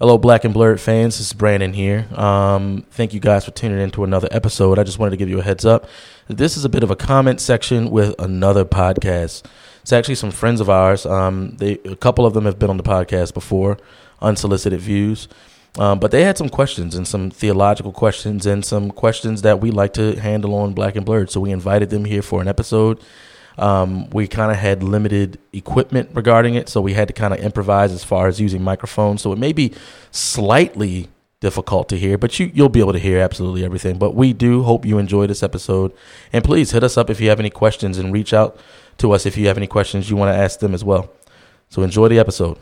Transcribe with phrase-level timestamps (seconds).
[0.00, 1.18] Hello, Black and Blurred fans.
[1.18, 2.06] This is Brandon here.
[2.14, 4.78] Um, thank you guys for tuning in to another episode.
[4.78, 5.88] I just wanted to give you a heads up.
[6.28, 9.42] This is a bit of a comment section with another podcast.
[9.82, 11.04] It's actually some friends of ours.
[11.04, 13.76] Um, they, a couple of them have been on the podcast before,
[14.22, 15.26] unsolicited views.
[15.80, 19.72] Um, but they had some questions and some theological questions and some questions that we
[19.72, 21.28] like to handle on Black and Blurred.
[21.28, 23.02] So we invited them here for an episode.
[23.58, 27.40] Um, we kind of had limited equipment regarding it, so we had to kind of
[27.40, 29.22] improvise as far as using microphones.
[29.22, 29.72] So it may be
[30.10, 31.08] slightly
[31.40, 33.98] difficult to hear, but you you'll be able to hear absolutely everything.
[33.98, 35.92] But we do hope you enjoy this episode,
[36.32, 38.58] and please hit us up if you have any questions and reach out
[38.98, 41.10] to us if you have any questions you want to ask them as well.
[41.68, 42.58] So enjoy the episode.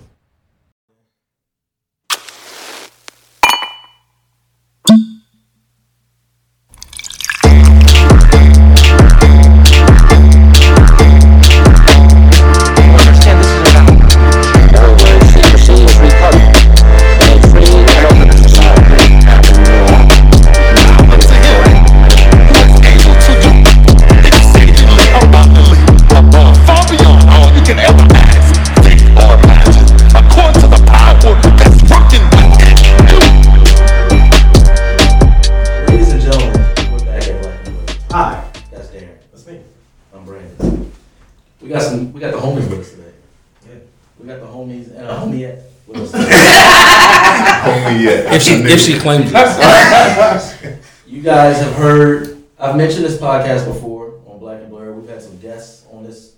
[48.76, 50.78] If she claims it.
[51.06, 52.42] you guys have heard.
[52.58, 54.92] I've mentioned this podcast before on Black and Blur.
[54.92, 56.34] We've had some guests on this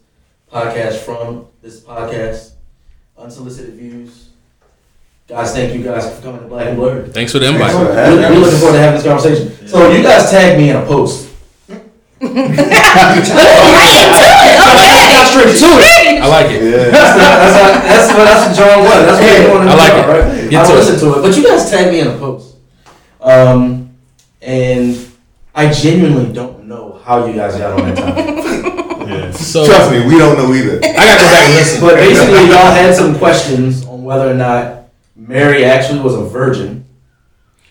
[0.52, 2.52] podcast from this podcast.
[3.16, 4.28] Unsolicited views.
[5.26, 7.06] Guys, thank you guys for coming to Black and Blur.
[7.08, 7.74] Thanks for the invite.
[7.74, 9.66] We're, we're looking forward to having this conversation.
[9.66, 11.28] So you guys tagged me in a post.
[12.20, 12.38] Got
[15.26, 15.97] straight to it.
[16.22, 16.62] I like it.
[16.62, 16.90] Yeah.
[16.90, 19.00] That's, that's, that's, what, that's what John was.
[19.06, 20.42] That's what he wanted I to like know, it.
[20.42, 20.50] right?
[20.50, 20.76] Get I to it.
[20.76, 21.22] listened to it.
[21.22, 22.56] But you guys tagged me in a post.
[23.20, 23.96] Um,
[24.42, 25.08] and
[25.54, 28.26] I genuinely don't know how you guys got on that topic.
[29.08, 29.32] yeah.
[29.32, 30.76] So Trust me, we don't know either.
[30.76, 31.80] I gotta go back and listen.
[31.80, 36.84] but basically, y'all had some questions on whether or not Mary actually was a virgin.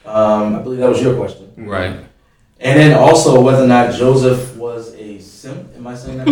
[0.06, 1.54] Um, I believe that was your question.
[1.58, 1.96] Right.
[2.60, 4.57] And then also whether or not Joseph was a simp.
[5.88, 6.28] Am I saying that?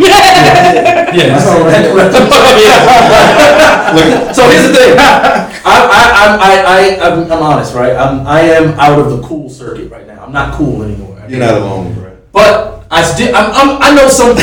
[1.16, 1.28] Yeah.
[1.32, 1.80] That's all right.
[4.36, 4.92] so here's the thing.
[5.00, 7.96] I, I, I'm, I, I, I'm, I'm honest, right?
[7.96, 10.22] I'm, I am out of the cool circuit right now.
[10.22, 11.24] I'm not cool anymore.
[11.26, 12.14] You're not alone, bro.
[12.32, 14.36] But I still, I'm, I'm, I know some.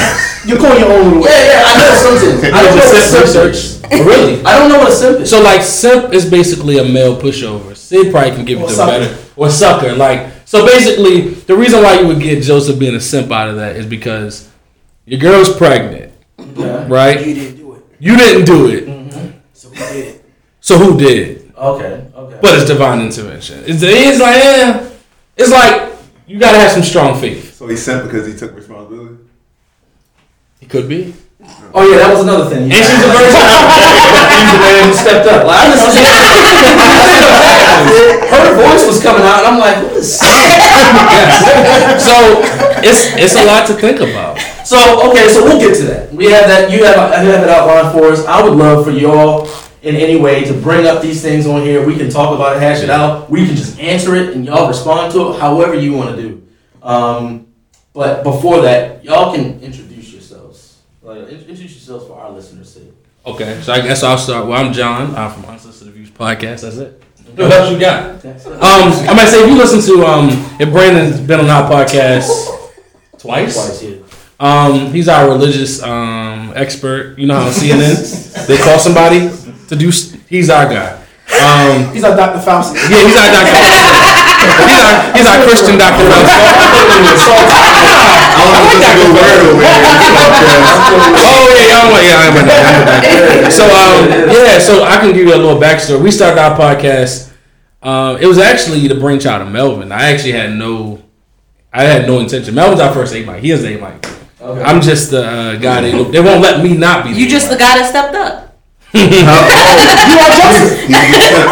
[0.48, 1.30] You're going your own way.
[1.30, 1.64] Yeah, yeah.
[1.64, 2.52] I know some things.
[2.52, 3.02] I don't know what a
[3.54, 3.82] simp is.
[3.92, 4.42] Really?
[4.44, 5.30] I don't know what a simp is.
[5.30, 7.76] So like simp is basically a male pushover.
[7.78, 9.00] Sid probably can give it Or to sucker.
[9.00, 9.16] better.
[9.36, 9.94] Or sucker.
[9.94, 13.58] Like so basically the reason why you would get Joseph being a simp out of
[13.58, 14.50] that is because
[15.06, 16.12] your girl's pregnant,
[16.56, 16.88] Yeah.
[16.88, 17.26] right?
[17.26, 19.34] You didn't do it, You didn't do it.
[19.54, 20.22] so we did.
[20.62, 21.54] So who did?
[21.58, 22.08] Okay.
[22.16, 22.40] Okay.
[22.42, 23.64] But it's divine intervention.
[23.66, 24.90] It's, it's like eh,
[25.38, 25.92] it's like
[26.28, 27.56] you gotta have some strong faith.
[27.56, 29.18] So he sent because he took responsibility.
[30.60, 31.14] He could be.
[31.74, 32.72] Oh yeah, that was another thing.
[32.72, 33.34] And she's a virgin.
[33.34, 35.46] He's the man who stepped up.
[35.46, 36.02] Like, I to
[38.34, 40.18] her voice was coming out, and I'm like, what is?
[42.02, 42.40] so
[42.86, 44.40] it's it's a lot to think about.
[44.66, 46.14] So okay, so we'll get to that.
[46.14, 46.72] We have that.
[46.72, 48.26] You have you have it outlined for us.
[48.26, 49.48] I would love for y'all
[49.82, 51.86] in any way to bring up these things on here.
[51.86, 53.30] We can talk about it, hash it out.
[53.30, 56.48] We can just answer it, and y'all respond to it however you want to do.
[56.82, 57.48] Um,
[57.94, 59.83] but before that, y'all can introduce
[61.16, 61.44] yourselves.
[61.44, 62.94] Introduce yourselves for our listeners' sake.
[63.26, 64.48] Okay, so I guess I'll start.
[64.48, 65.16] Well, I'm John.
[65.16, 66.62] I'm from Unsolicited Views podcast.
[66.62, 67.02] That's it.
[67.36, 68.24] What else you got?
[68.26, 70.28] Um, I might say if you listen to um,
[70.60, 72.28] if Brandon's been on our podcast
[73.18, 73.56] twice.
[73.56, 73.96] Twice, yeah.
[74.40, 77.18] Um, he's our religious um expert.
[77.18, 79.32] You know how on CNN they call somebody
[79.70, 79.90] to do.
[80.30, 81.00] He's our guy.
[81.34, 82.44] Um, He's like Dr.
[82.44, 82.76] Fauci.
[82.76, 83.56] yeah, he's our doctor.
[84.68, 85.80] he's our he's our Christian
[88.52, 89.08] doctor.
[91.16, 93.52] Oh yeah, y'all want yeah, I went there, I went there.
[93.52, 96.02] So um, yeah, so I can give you a little backstory.
[96.02, 97.32] We started our podcast.
[97.82, 99.92] Um, it was actually the brainchild of Melvin.
[99.92, 101.04] I actually had no,
[101.72, 102.56] I had no intention.
[102.56, 103.42] Melvin's our first A Mike.
[103.42, 104.06] He is A Mike.
[104.42, 104.64] Okay.
[104.64, 105.82] I'm just the uh, guy.
[105.82, 107.12] They, they won't let me not be.
[107.12, 108.58] You just the guy that stepped up.
[108.94, 109.48] you are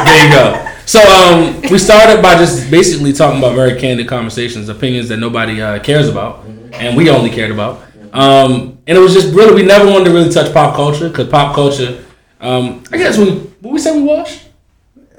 [0.05, 0.67] There you go.
[0.85, 5.61] So um, we started by just basically talking about very candid conversations, opinions that nobody
[5.61, 7.81] uh, cares about, and we only cared about.
[8.13, 11.27] Um, and it was just really we never wanted to really touch pop culture because
[11.29, 12.03] pop culture.
[12.39, 13.31] Um, I guess we
[13.61, 14.45] what we say we watch.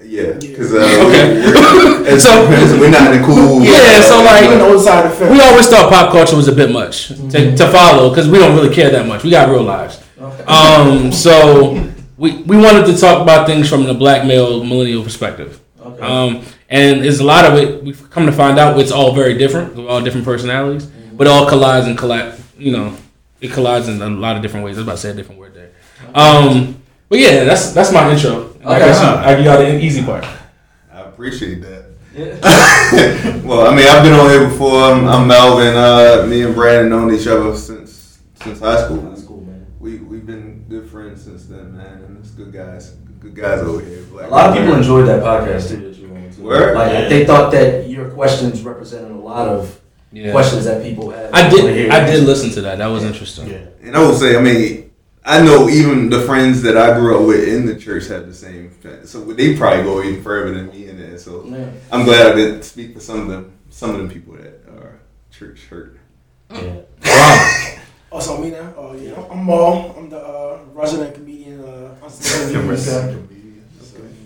[0.04, 1.40] Yeah, because uh, Okay.
[1.40, 3.62] we're, as, So- as we're not in the cool.
[3.64, 6.37] Yeah, so like- You're on the other side of the We always thought pop culture
[6.37, 9.22] was a bit much to, to follow because we don't really care that much.
[9.25, 10.02] We got real lives.
[10.46, 11.88] Um, so
[12.19, 15.60] we we wanted to talk about things from the black male millennial perspective.
[16.00, 17.82] Um, and there's a lot of it.
[17.82, 19.76] We've come to find out it's all very different.
[19.76, 22.35] We're all different personalities, but it all collides and collide.
[22.59, 22.97] You know,
[23.41, 24.76] it collides in a lot of different ways.
[24.76, 25.70] I was about to say a different word there.
[26.14, 28.55] Um, but yeah, that's that's my intro.
[28.64, 28.79] I Okay.
[28.87, 30.25] guess I give y'all the easy part.
[30.93, 31.87] I appreciate that.
[32.14, 33.41] Yeah.
[33.47, 34.82] well, I mean, I've been on here before.
[34.82, 35.75] I'm, I'm Melvin.
[35.75, 38.99] Uh, me and Brandon known each other since since high school.
[38.99, 39.67] That's cool, man.
[39.81, 42.03] We we've been good friends since then, man.
[42.05, 44.03] And it's good guys, good guys over here.
[44.11, 46.23] Black A lot of people enjoyed that podcast too that you were on.
[46.43, 46.75] Word?
[46.75, 49.81] Like they thought that your questions represented a lot of
[50.12, 50.32] Yeah.
[50.32, 51.32] questions that people had.
[51.32, 51.76] I wanna did.
[51.76, 51.93] hear.
[51.93, 52.79] I did listen to that.
[52.79, 53.49] That was interesting.
[53.49, 53.64] Yeah.
[53.82, 54.91] And I will say, I mean,
[55.25, 58.35] I know even the friends that I grew up with in the church have the
[58.35, 58.70] same.
[59.05, 61.17] So they probably go even further than me in there.
[61.19, 61.70] So Yeah.
[61.91, 65.00] I'm glad I did speak to some of them, some of the people that are
[65.31, 65.99] church hurt.
[66.50, 66.81] Yeah.
[68.11, 68.75] Also, me now.
[68.76, 69.94] Oh yeah, I'm Maul.
[69.97, 71.64] I'm the uh, resident comedian.
[71.64, 73.32] Uh, on Saturday.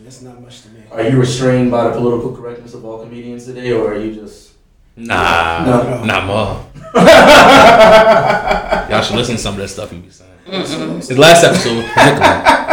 [0.03, 0.81] That's not much to me.
[0.91, 4.46] Are you restrained by the political correctness of all comedians today, or are you just?
[4.97, 6.05] Nah, No.
[6.05, 6.67] nah, more.
[8.91, 10.31] Y'all should listen to some of that stuff he be saying.
[10.97, 11.85] His last episode.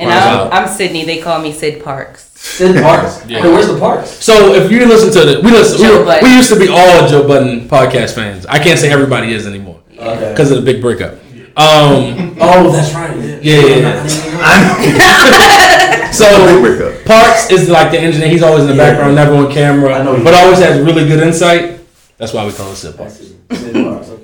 [0.00, 1.04] And I'm, I'm Sydney.
[1.04, 2.30] They call me Sid Parks.
[2.38, 3.26] Sid Parks.
[3.26, 3.40] Yeah.
[3.42, 4.10] Hey, where's the parks?
[4.10, 7.08] So if you listen to the, we listen, we, were- we used to be all
[7.08, 8.46] Joe Budden podcast fans.
[8.46, 10.30] I can't say everybody is anymore Okay.
[10.30, 11.14] because of the big breakup.
[11.56, 13.16] Um, Oh, that's right.
[13.42, 13.58] Yeah.
[13.60, 14.06] yeah, yeah,
[14.86, 15.54] yeah.
[16.18, 17.02] so.
[17.06, 18.28] Parks is like the engineer.
[18.28, 18.90] He's always in the Yeah.
[18.90, 21.80] background, never on camera, I know he- but always has really good insight.
[22.18, 23.14] That's why we call him Sid Parks.
[23.14, 24.08] Sid Parks.
[24.08, 24.22] Okay.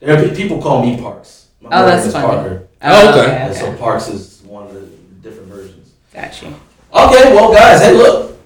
[0.00, 1.46] There are people call me Parks.
[1.60, 2.26] My Oh, that's funny.
[2.26, 2.62] Parker.
[2.82, 3.30] Oh, okay.
[3.36, 4.80] And so Parks is one of the
[5.22, 5.88] different versions.
[6.14, 6.48] Got you.
[6.94, 8.38] Okay, well, guys, hey, look,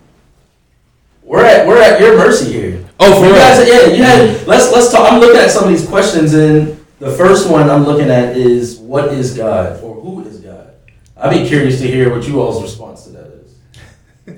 [1.23, 2.85] we're at we're at your mercy here.
[3.01, 3.35] Oh, for You real?
[3.41, 4.49] guys, yeah, you had, mm-hmm.
[4.51, 5.11] let's let's talk.
[5.13, 8.79] I'm looking at some of these questions, and the first one I'm looking at is
[8.79, 10.69] what is God or who is God?
[11.23, 13.33] I'd be curious to hear what you all's response to that is.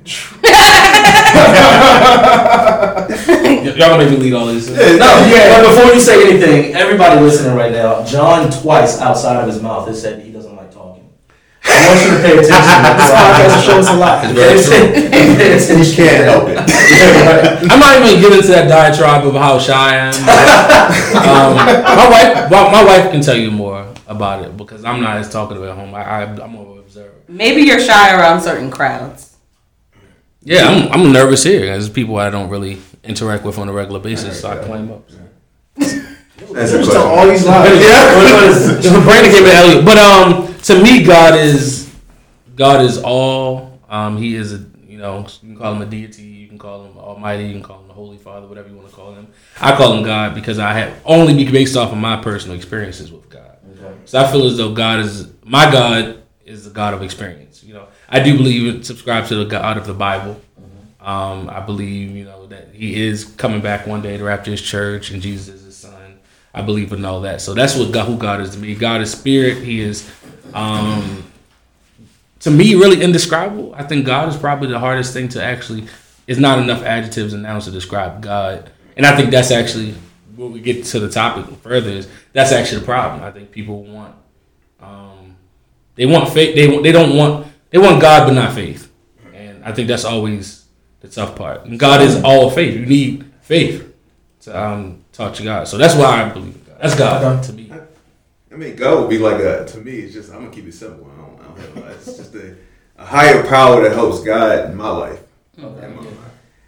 [2.44, 4.68] Y- Y'all gonna make me lead all this.
[4.68, 5.62] No, yeah.
[5.62, 9.86] But before you say anything, everybody listening right now, John twice outside of his mouth
[9.88, 11.08] has said he doesn't like talking.
[11.64, 12.54] I want you to pay attention.
[12.94, 14.24] This podcast shows a lot.
[14.24, 14.92] It's very true.
[15.10, 15.94] Pay attention.
[15.96, 16.54] Can't help it.
[16.56, 17.58] Yeah, right.
[17.72, 20.14] I'm not even getting into that diatribe of how shy I am.
[21.16, 25.16] um, my wife, well, my wife can tell you more about it because I'm not
[25.18, 25.94] as talkative at home.
[25.94, 27.14] I, I, I'm more of an observer.
[27.28, 29.36] Maybe you're shy around certain crowds.
[30.42, 31.60] Yeah, I'm, I'm nervous here.
[31.66, 35.08] There's people I don't really interact with on a regular basis, so I claim up.
[35.76, 37.30] That's a Just tell all question.
[37.34, 38.84] these lies.
[38.84, 41.90] Yeah, Brandon gave it Elliot, but um, to me, God is
[42.56, 43.80] God is all.
[43.88, 45.24] Um, he is a you know you
[45.54, 47.94] can call him a deity, you can call him Almighty, you can call him the
[47.94, 49.28] Holy Father, whatever you want to call him.
[49.60, 53.10] I call him God because I have only be based off of my personal experiences
[53.10, 53.43] with God.
[54.06, 57.62] So I feel as though God is my God is the God of experience.
[57.62, 60.40] You know, I do believe and subscribe to the God of the Bible.
[61.00, 64.62] Um, I believe you know that He is coming back one day to rapture His
[64.62, 66.18] church, and Jesus is His Son.
[66.54, 67.40] I believe in all that.
[67.40, 68.74] So that's what God, who God is to me.
[68.74, 69.58] God is spirit.
[69.58, 70.10] He is,
[70.54, 71.24] um,
[72.40, 73.74] to me, really indescribable.
[73.74, 75.86] I think God is probably the hardest thing to actually.
[76.26, 79.94] It's not enough adjectives and nouns to describe God, and I think that's actually
[80.36, 81.90] when we get to the topic further.
[81.90, 83.22] Is that's actually the problem.
[83.22, 84.14] I think people want,
[84.80, 85.36] um,
[85.94, 86.54] they want faith.
[86.54, 88.90] They want, they don't want they want God but not faith,
[89.32, 90.66] and I think that's always
[91.00, 91.64] the tough part.
[91.64, 92.74] And God is all faith.
[92.74, 93.92] You need faith
[94.42, 95.68] to um, talk to God.
[95.68, 96.76] So that's why I believe in God.
[96.80, 97.72] That's God to me.
[98.52, 99.92] I mean, God would be like a to me.
[99.98, 101.10] It's just I'm gonna keep it simple.
[101.12, 101.90] I don't, I don't have a lot.
[101.92, 102.54] It's just a,
[102.96, 105.20] a higher power that helps God in my life.
[105.56, 106.06] And, my-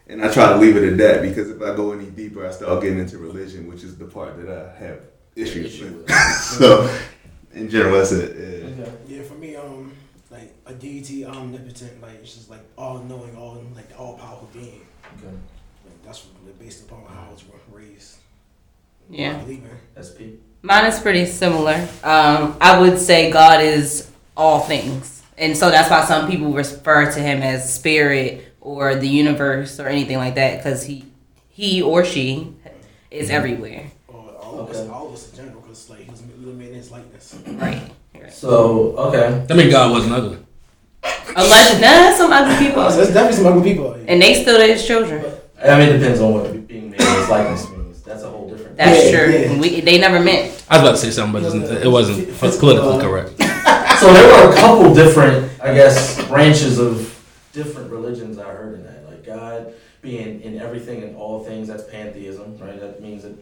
[0.09, 2.53] and I try to leave it at that because if I go any deeper, I
[2.53, 5.01] start getting into religion, which is the part that I have
[5.35, 6.07] issues Issue with.
[6.07, 6.11] with.
[6.41, 6.99] so,
[7.53, 8.77] in general, that's it.
[8.79, 8.87] Yeah.
[9.07, 9.93] Yeah, for me, um,
[10.31, 14.87] like a deity, omnipotent, like it's just like all knowing, all like all powerful being.
[15.19, 15.27] Okay.
[15.85, 18.19] Like, that's what, based upon how I was raised.
[19.11, 19.39] Yeah.
[19.39, 20.03] believe in.
[20.03, 20.39] SP.
[20.63, 21.75] Mine is pretty similar.
[22.03, 25.23] Um, I would say God is all things.
[25.39, 29.87] And so that's why some people refer to him as spirit or the universe or
[29.87, 31.05] anything like that because he
[31.49, 32.53] he or she
[33.11, 33.37] is mm-hmm.
[33.37, 33.85] everywhere.
[34.09, 34.91] Oh, or all of us, Okay.
[34.91, 37.39] all of us in general, because like he was we were made in his likeness.
[37.47, 37.83] Right.
[38.15, 38.33] right.
[38.33, 39.45] So okay.
[39.47, 40.39] That mean God wasn't ugly.
[41.37, 42.83] Alleged, nah, some ugly people.
[42.83, 43.93] Oh, so there's definitely some ugly people.
[44.09, 45.25] And they still his children.
[45.63, 48.03] I mean, it depends on what being made as likeness means.
[48.03, 48.77] That's a whole different.
[48.77, 49.33] That's Yeah, true.
[49.33, 49.61] yeah.
[49.61, 50.65] We, they never met.
[50.69, 53.33] I was about to say something, but it's- it wasn't politically correct.
[53.97, 57.16] So there were a couple different, I guess, branches of
[57.57, 59.09] different religions I heard in that.
[59.09, 59.73] Like God
[60.03, 62.79] being in everything and all things, that's pantheism, right?
[62.79, 63.35] That means that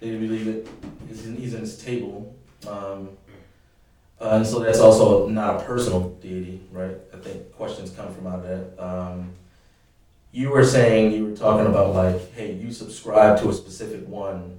[0.00, 0.66] they believe that
[1.06, 2.34] he's in, he's in his table.
[2.66, 3.10] Um,
[4.20, 6.96] uh, and so that's also not a personal deity, right?
[7.12, 8.82] I think questions come from out of that.
[8.82, 9.30] Um,
[10.32, 14.58] you were saying you were talking about like, hey, you subscribe to a specific one,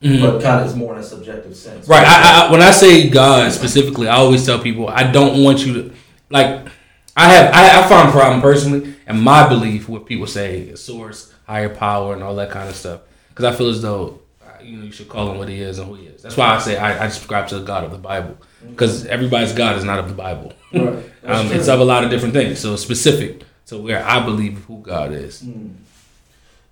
[0.00, 0.20] Mhm.
[0.20, 1.88] but kind of it's more in a subjective sense.
[1.88, 2.06] Right.
[2.06, 5.74] I, I, when I say God specifically, I always tell people I don't want you
[5.74, 5.92] to
[6.30, 6.68] like.
[7.16, 11.32] I have I, I find a problem personally, and my belief what people say source,
[11.46, 13.02] higher power, and all that kind of stuff.
[13.28, 15.78] Because I feel as though uh, you know you should call him what he is
[15.78, 16.22] and who he is.
[16.22, 18.38] That's why I say I, I subscribe to the God of the Bible.
[18.66, 20.52] Because everybody's God is not of the Bible.
[20.72, 21.04] Right.
[21.24, 22.58] Um, it's of a lot of different things.
[22.58, 25.40] So specific to where I believe who God is.
[25.42, 25.68] Hmm.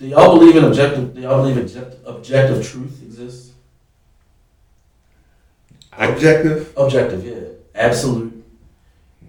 [0.00, 1.14] Do y'all believe in objective?
[1.14, 3.52] Do y'all believe object, objective truth exists?
[5.92, 6.73] Objective?
[6.76, 8.39] Objective, yeah, absolute.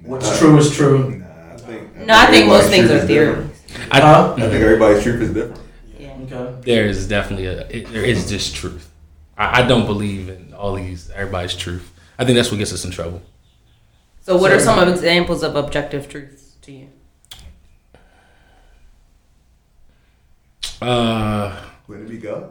[0.03, 0.37] What's Nah.
[0.37, 1.09] true is true.
[1.19, 1.95] Nah, I think.
[2.05, 3.47] No, I think most things are is theories.
[3.67, 3.91] different.
[3.93, 4.33] I, Huh?
[4.37, 5.61] I think everybody's truth is different.
[5.99, 6.13] Yeah.
[6.23, 6.61] Okay.
[6.61, 8.89] there is definitely a it, there is just truth.
[9.37, 11.91] I, I don't believe in all these everybody's truth.
[12.17, 13.21] I think that's what gets us in trouble.
[14.23, 16.87] So, what are some of examples of objective truths to you?
[20.81, 21.55] Uh,
[21.87, 22.49] Wouldn't it be God?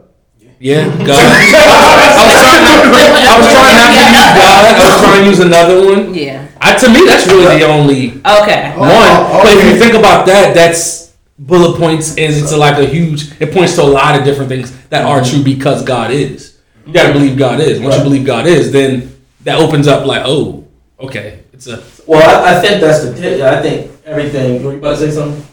[0.59, 1.09] yeah, God.
[1.09, 2.81] I was trying not,
[3.27, 4.61] I was trying not to use God.
[4.65, 6.13] I was trying to use another one.
[6.13, 6.47] Yeah.
[6.63, 8.09] I, to me, that's really the only
[8.41, 8.73] Okay.
[8.77, 8.89] one.
[8.91, 13.31] oh, But if you think about that, that's bullet points is it's like a huge.
[13.41, 16.59] It points to a lot of different things that are true because God is.
[16.85, 17.79] You got to believe God is.
[17.79, 20.67] Once you believe God is, then that opens up like, oh,
[20.99, 23.37] okay, it's a Well, I, I think that's the.
[23.37, 24.63] yeah, I think everything.
[24.63, 25.43] Were you about to say something?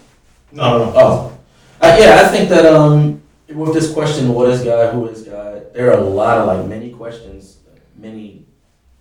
[0.52, 0.84] No, no.
[0.86, 0.92] no.
[0.96, 1.38] Oh,
[1.80, 2.22] Uh, yeah.
[2.24, 3.22] I think that um,
[3.54, 4.92] with this question, what is God?
[4.94, 5.72] Who is God?
[5.74, 7.58] There are a lot of like many questions,
[7.96, 8.44] many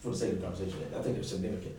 [0.08, 0.80] for the sake of the conversation.
[0.98, 1.76] I think they're significant,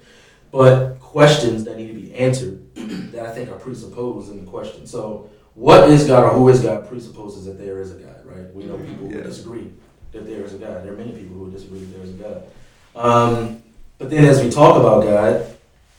[0.50, 2.62] but questions that need to be answered
[3.12, 4.86] that I think are presupposed in the question.
[4.86, 8.52] So, what is God or who is God presupposes that there is a God, right?
[8.54, 9.72] We know people who disagree
[10.12, 10.84] that there is a God.
[10.84, 12.42] There are many people who disagree that there is a God.
[12.94, 13.62] Um,
[13.98, 15.46] but then as we talk about God,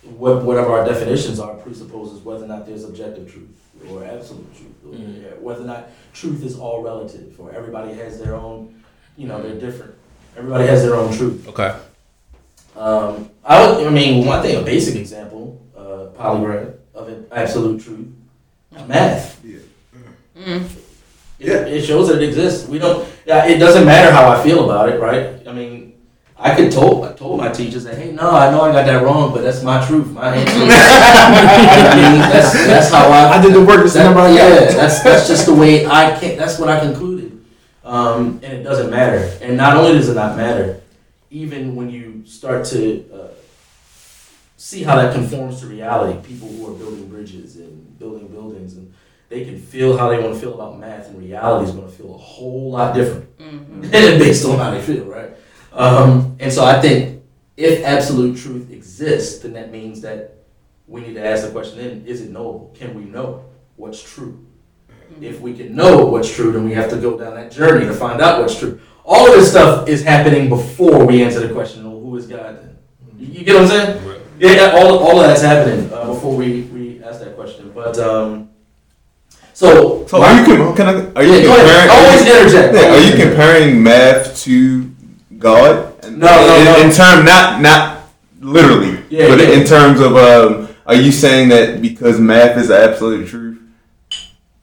[0.04, 3.50] what, whatever our definitions are presupposes whether or not there's objective truth
[3.90, 5.40] or absolute truth, or Mhm.
[5.42, 8.82] whether or not truth is all relative, or everybody has their own,
[9.18, 9.94] you know, they're different.
[10.38, 11.48] Everybody has their own truth.
[11.50, 11.76] okay.
[12.76, 17.82] Um, I would, I mean, one thing, a basic example, uh, polygraph of it, absolute
[17.82, 18.08] truth,
[18.88, 19.42] math.
[20.38, 20.70] Mm.
[21.40, 22.68] It, it shows that it exists.
[22.68, 23.08] We don't.
[23.26, 25.46] Yeah, it doesn't matter how I feel about it, right?
[25.48, 25.94] I mean,
[26.38, 29.04] I could told I told my teachers that, hey, no, I know I got that
[29.04, 30.54] wrong, but that's my truth, my answer.
[30.54, 33.38] I mean, that's that's how I.
[33.38, 33.84] I did the work.
[33.84, 34.76] This That, yeah, got.
[34.76, 36.38] that's that's just the way I can.
[36.38, 37.44] That's what I concluded,
[37.84, 39.38] um, and it doesn't matter.
[39.42, 40.82] And not only does it not matter,
[41.32, 43.28] even when you start to uh,
[44.58, 48.94] see how that conforms to reality, people who are building bridges and building buildings, and
[49.30, 51.94] they can feel how they want to feel about math, and reality is going to
[51.94, 53.92] feel a whole lot different Mhm.
[53.92, 55.32] based on how they feel, right?
[55.72, 57.22] Um, and so I think
[57.56, 60.36] if absolute truth exists, then that means that
[60.88, 62.76] we need to ask the question: Then is it knowable?
[62.78, 63.46] Can we know
[63.76, 64.46] what's true?
[65.22, 67.94] If we can know what's true, then we have to go down that journey to
[67.94, 68.80] find out what's true.
[69.12, 72.60] All of this stuff is happening before we answer the question: well, Who is God?
[72.60, 72.78] Then
[73.18, 74.22] you, you get what I'm saying?
[74.38, 77.72] Yeah, yeah, all, all of that's happening uh, before we, we ask that question.
[77.74, 78.50] But um,
[79.54, 81.90] so, So are you com- can I, are you yeah, comparing?
[81.90, 82.74] Always interject.
[82.76, 84.92] Yeah, are you comparing math to
[85.38, 86.04] God?
[86.04, 86.88] No, no, in, no.
[86.88, 88.04] In term, not not
[88.40, 89.50] literally, Yeah, but yeah.
[89.50, 93.60] in terms of, um, are you saying that because math is absolute truth,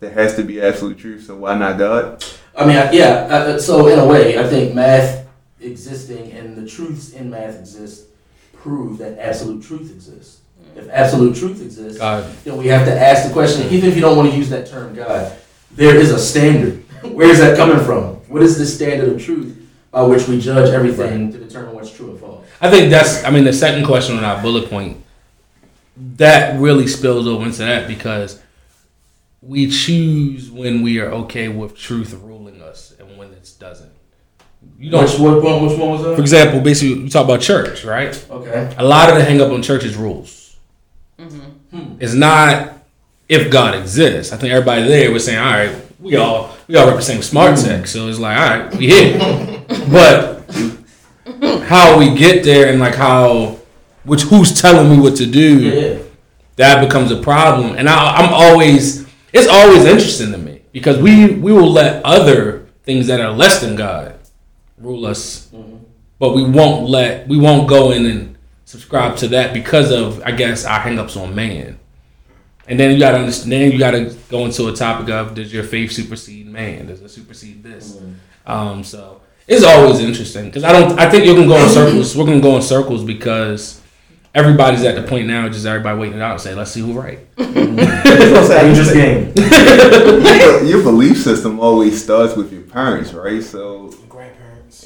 [0.00, 1.26] there has to be absolute truth?
[1.26, 2.24] So why not God?
[2.56, 3.26] I mean, I, yeah.
[3.28, 5.26] Uh, so in a way, I think math
[5.60, 8.06] existing and the truths in math exist
[8.54, 10.40] prove that absolute truth exists.
[10.74, 12.30] If absolute truth exists, God.
[12.44, 13.68] then we have to ask the question.
[13.70, 15.36] Even if you don't want to use that term, God,
[15.72, 16.82] there is a standard.
[17.02, 18.16] Where is that coming from?
[18.28, 19.56] What is the standard of truth
[19.90, 22.44] by which we judge everything to determine what's true and false?
[22.60, 23.24] I think that's.
[23.24, 25.02] I mean, the second question on our bullet point
[25.96, 28.42] that really spills over into that because
[29.40, 33.92] we choose when we are okay with truth ruling us and when it doesn't.
[34.78, 35.04] You don't.
[35.04, 35.66] Which what one?
[35.66, 38.12] Which one was For example, basically, you talk about church, right?
[38.30, 38.74] Okay.
[38.78, 40.56] A lot of the hang up on church is rules.
[41.18, 41.96] Mm-hmm.
[42.00, 42.78] It's not
[43.28, 44.32] if God exists.
[44.32, 47.86] I think everybody there was saying, all right, we all we all represent smart tech,
[47.86, 49.64] so it's like, all right, we here.
[49.90, 50.44] but
[51.64, 53.58] how we get there and like how,
[54.04, 56.02] which who's telling me what to do, Yeah.
[56.56, 57.76] that becomes a problem.
[57.76, 62.66] And I, I'm always, it's always interesting to me because we we will let other
[62.84, 64.15] things that are less than God
[64.78, 65.48] rule us,
[66.18, 70.32] but we won't let we won't go in and subscribe to that because of I
[70.32, 71.78] guess our hangups on man.
[72.68, 73.52] And then you gotta understand.
[73.52, 76.86] Then you gotta go into a topic of does your faith supersede man?
[76.86, 78.00] Does it supersede this?
[78.44, 80.98] Um, so it's always interesting because I don't.
[80.98, 82.16] I think you're gonna go in circles.
[82.16, 83.80] We're gonna go in circles because
[84.34, 86.94] everybody's at the point now, just everybody waiting it out and say, let's see who's
[86.96, 87.20] right.
[87.36, 89.32] Dangerous game.
[89.36, 93.42] your, your belief system always starts with your parents, right?
[93.42, 94.05] So Grandparents.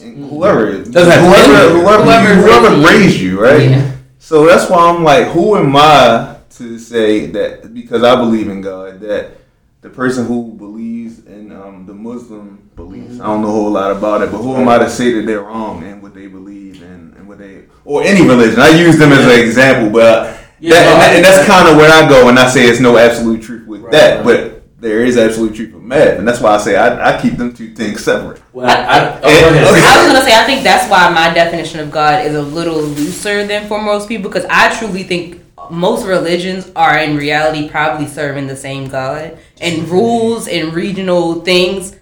[0.00, 1.80] Whoever, Doesn't have to whoever, be.
[1.80, 3.40] whoever, Whoever whoever, raised you.
[3.40, 3.70] raised you, right?
[3.70, 3.92] Yeah.
[4.18, 8.60] So that's why I'm like, who am I to say that because I believe in
[8.60, 9.32] God that
[9.80, 13.90] the person who believes in um, the Muslim beliefs, I don't know a whole lot
[13.92, 16.82] about it, but who am I to say that they're wrong and what they believe
[16.82, 18.60] and, and what they or any religion?
[18.60, 21.46] I use them as an example, but Yeah, that, no, and, I that- and that's
[21.46, 24.16] kind of where I go when I say it's no absolute truth with Right, that,
[24.16, 24.50] right.
[24.52, 27.36] but there is absolute truth with math, and that's why I say I, I keep
[27.36, 28.42] them two things separate.
[28.52, 29.82] Well, I, I, oh, go okay.
[29.84, 32.80] I was gonna say I think that's why my definition of God is a little
[32.80, 38.06] looser than for most people because I truly think most religions are in reality probably
[38.06, 41.94] serving the same God and rules and regional things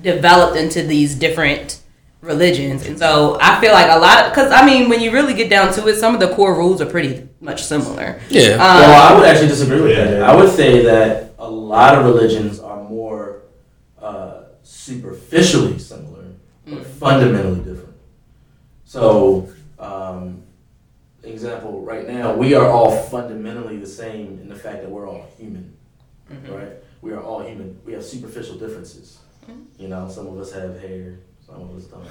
[0.00, 1.80] developed into these different
[2.22, 5.50] religions and so I feel like a lot because I mean when you really get
[5.50, 8.52] down to it some of the core rules are pretty much similar Yeah.
[8.52, 10.22] um, well, I would actually disagree with that.
[10.22, 13.42] I would say that a lot of religions are more
[14.00, 16.24] uh, superficially similar,
[16.66, 17.94] but fundamentally different.
[18.84, 19.48] So,
[19.78, 20.42] um,
[21.22, 25.26] example, right now, we are all fundamentally the same in the fact that we're all
[25.36, 25.76] human,
[26.48, 26.72] right?
[27.02, 27.78] We are all human.
[27.84, 29.18] We have superficial differences.
[29.78, 31.18] You know, some of us have hair,
[31.54, 32.02] some of us don't.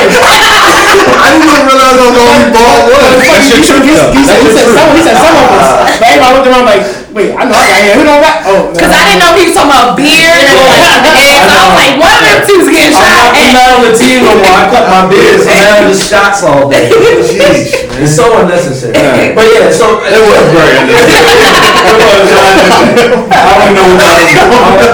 [0.00, 3.12] I didn't even realize I was the only bald one.
[3.20, 4.08] That's your truth, though.
[4.16, 6.00] He said, he some, he said some of us.
[6.00, 6.80] Everybody looked around like,
[7.12, 7.94] wait, I know I got hair.
[7.98, 8.36] Who don't got?
[8.46, 8.74] Oh, no.
[8.74, 10.82] Because I didn't know he was talking about beard and like
[11.14, 11.42] head.
[11.46, 13.34] So I was like, one of them two's getting shot.
[13.34, 14.54] I'm And not on the team no more.
[14.54, 16.88] I cut my beard, so now I'm just shots all day.
[16.94, 17.54] Jeez, man.
[18.00, 18.94] It's so unnecessary.
[19.34, 21.30] But yeah, so it was very unnecessary.
[23.30, 24.24] I don't know what I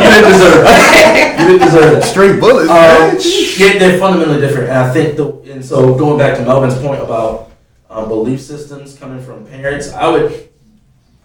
[0.02, 1.40] You didn't deserve it.
[1.40, 2.02] You didn't deserve it.
[2.04, 2.70] Straight bullets.
[2.70, 3.16] Um,
[3.60, 7.00] yeah, they're fundamentally different, and I think the and so going back to Melvin's point
[7.00, 7.50] about
[7.88, 10.48] um, belief systems coming from parents, I would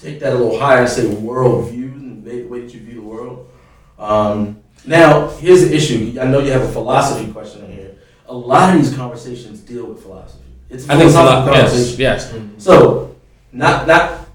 [0.01, 3.01] take that a little higher and say worldview and the way that you view the
[3.01, 3.49] world.
[3.99, 6.17] Um, now, here's the issue.
[6.19, 7.95] I know you have a philosophy question in here.
[8.25, 10.43] A lot of these conversations deal with philosophy.
[10.69, 11.61] It's I think it's a philosophical lot.
[11.61, 11.99] conversation.
[11.99, 12.33] Yes.
[12.33, 12.63] Yes.
[12.63, 13.15] So,
[13.51, 14.27] not not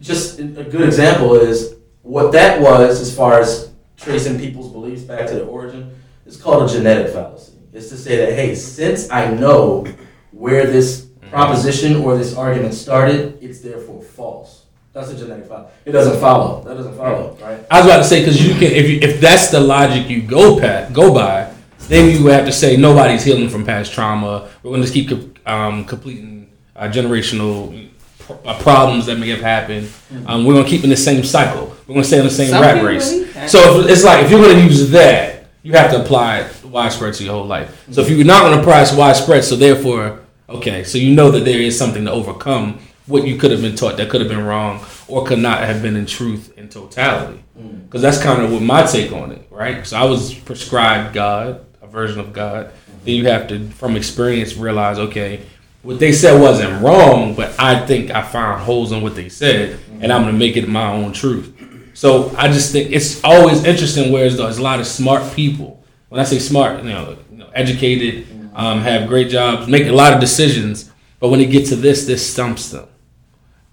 [0.00, 5.26] just a good example is what that was as far as tracing people's beliefs back
[5.26, 5.98] to their origin.
[6.24, 7.52] It's called a genetic fallacy.
[7.72, 9.86] It's to say that hey, since I know
[10.30, 14.65] where this proposition or this argument started, it's therefore false.
[14.96, 15.74] That's a genetic fallacy.
[15.84, 16.62] It doesn't follow.
[16.62, 17.62] That doesn't follow, right?
[17.70, 20.22] I was about to say because you can if you, if that's the logic you
[20.22, 24.48] go pat go by, then you have to say nobody's healing from past trauma.
[24.62, 29.42] We're going to just keep um, completing uh, generational pro- uh, problems that may have
[29.42, 29.90] happened.
[30.24, 31.76] Um, we're going to keep in the same cycle.
[31.86, 33.10] We're going to stay in the same Some rat race.
[33.12, 33.50] believe.
[33.50, 36.64] So if, it's like if you're going to use that, you have to apply it
[36.64, 37.84] widespread to your whole life.
[37.90, 41.30] So if you're not going to apply it widespread, so therefore, okay, so you know
[41.32, 44.30] that there is something to overcome what you could have been taught that could have
[44.30, 47.42] been wrong or could not have been in truth in totality.
[47.58, 47.84] Mm.
[47.84, 49.86] Because that's kind of what my take on it, right?
[49.86, 52.66] So I was prescribed God, a version of God.
[52.66, 53.04] Mm-hmm.
[53.04, 55.42] Then you have to, from experience, realize, okay,
[55.82, 59.78] what they said wasn't wrong, but I think I found holes in what they said,
[59.78, 60.02] mm-hmm.
[60.02, 61.52] and I'm going to make it my own truth.
[61.94, 64.12] So I just think it's always interesting.
[64.12, 65.82] Whereas there's a lot of smart people.
[66.08, 68.56] When I say smart, you know, you know educated, mm-hmm.
[68.56, 70.90] um, have great jobs, make a lot of decisions.
[71.20, 72.86] But when it gets to this, this stumps them.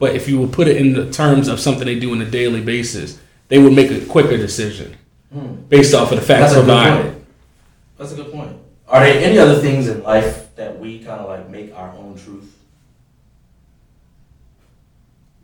[0.04, 2.30] But if you would put it in the terms of something they do on a
[2.30, 4.98] daily basis, they would make a quicker decision
[5.32, 5.56] hmm.
[5.70, 7.13] based off of the facts That's a good provided.
[7.13, 7.26] point.
[7.98, 8.58] That's a good point.
[8.86, 12.18] Are there any other things in life that we kind of like make our own
[12.18, 12.54] truth?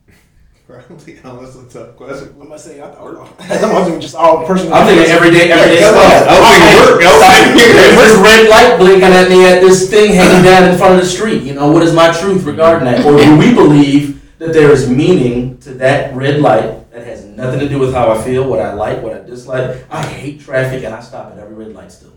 [0.68, 2.36] Probably, that's a tough question.
[2.42, 4.74] I'm gonna say, I thought, I'm thinking just all personal.
[4.74, 6.28] I'm thinking everyday, everyday Yeah, stuff.
[6.28, 7.00] I was thinking work.
[7.02, 7.24] I was
[7.56, 10.96] thinking There's this red light blinking at me at this thing hanging down in front
[10.96, 11.44] of the street.
[11.44, 13.06] You know, what is my truth regarding that?
[13.06, 17.60] Or do we believe that there is meaning to that red light that has nothing
[17.60, 19.86] to do with how I feel, what I like, what I dislike?
[19.92, 22.14] I hate traffic and I stop at every red light still.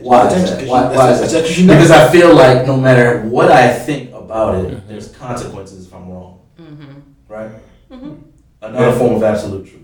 [0.00, 0.66] Why is that?
[0.66, 1.66] Why, why is that?
[1.66, 4.88] Because I feel like no matter what I think about it, mm-hmm.
[4.88, 6.40] there's consequences if I'm wrong.
[6.58, 7.00] Mm-hmm.
[7.28, 7.50] Right?
[7.90, 8.14] Mm-hmm.
[8.60, 9.80] Another form of absolute truth.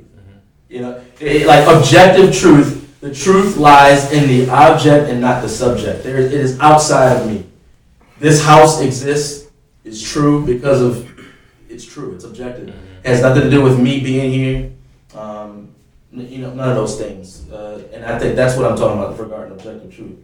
[0.68, 5.48] You know, it- like objective truth, the truth lies in the object and not the
[5.48, 6.04] subject.
[6.04, 7.44] There, it is outside of me.
[8.18, 9.50] This house exists
[9.84, 11.09] is true because of
[11.70, 12.14] it's true.
[12.14, 12.68] It's objective.
[12.68, 14.72] It has nothing to do with me being here.
[15.14, 15.74] Um,
[16.12, 17.48] you know, none of those things.
[17.50, 20.16] Uh, and I think that's what I'm talking about regarding objective truth.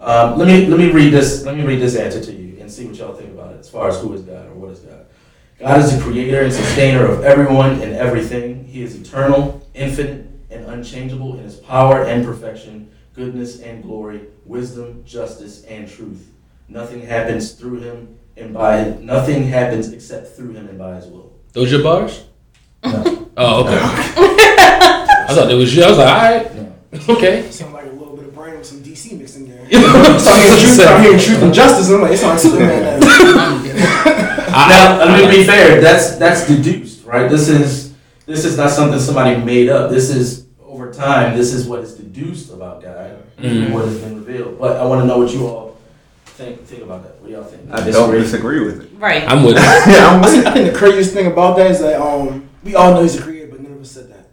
[0.00, 1.44] Um, let me let me read this.
[1.44, 3.68] Let me read this answer to you and see what y'all think about it as
[3.68, 5.06] far as who is God or what is God.
[5.58, 8.64] God is the creator and sustainer of everyone and everything.
[8.64, 15.02] He is eternal, infinite, and unchangeable in his power and perfection, goodness and glory, wisdom,
[15.06, 16.30] justice, and truth.
[16.68, 21.32] Nothing happens through him and by nothing happens except through him and by his will.
[21.52, 22.24] Those your bars?
[22.84, 23.22] No.
[23.38, 23.78] Oh, okay.
[23.78, 25.82] I thought it was you.
[25.84, 26.72] I was like, all right, No.
[27.16, 27.50] okay.
[27.50, 29.66] Sound like a little bit of brain with some DC mixed in there.
[29.70, 32.02] You know what I'm So I'm hearing truth, I'm hearing truth and justice, and I'm
[32.02, 33.00] like, it's on Superman.
[33.00, 34.68] now.
[34.68, 35.80] Now, let me be fair.
[35.82, 37.28] That's that's deduced, right?
[37.28, 37.94] This is
[38.24, 39.90] this is not something somebody made up.
[39.90, 41.36] This is over time.
[41.36, 43.72] This is what is deduced about God, Mhm.
[43.72, 44.58] what has been revealed.
[44.58, 45.65] But I want to know what you all
[46.36, 47.20] think think about that.
[47.20, 47.70] What do y'all think?
[47.70, 48.90] I don't disagree with it.
[48.98, 49.24] Right.
[49.26, 49.60] I'm with it.
[49.88, 52.74] yeah, I'm with think, I think the craziest thing about that is that um we
[52.74, 54.28] all know he's a creator, but none of us said that.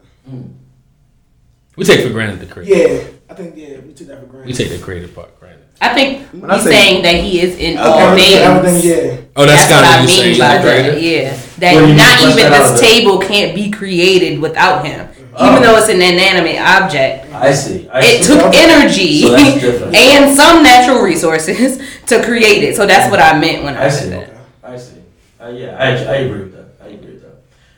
[1.76, 2.76] We take for granted the creator.
[3.04, 4.48] Yeah, I think yeah we took that for granted.
[4.48, 5.62] We take the creative part granted.
[5.82, 9.18] I think When I he's say- saying that he is in all everything, everything, yeah.
[9.36, 10.92] Oh, that's, That's what kind I of you mean saying by the creator.
[10.92, 11.02] that.
[11.02, 12.90] Yeah, Well, that not even that out a this bit.
[12.90, 15.50] table can't be created without him, Oh.
[15.52, 17.34] even though it's an inanimate object.
[17.34, 17.88] I see.
[17.90, 18.34] I It see.
[18.34, 22.76] took energy So that's and some natural resources to create it.
[22.76, 24.10] So that's what I meant when I, I said see.
[24.10, 24.30] that.
[24.64, 24.98] I see.
[25.42, 26.86] Uh, yeah, I, I agree with that.
[26.86, 27.36] I agree with that.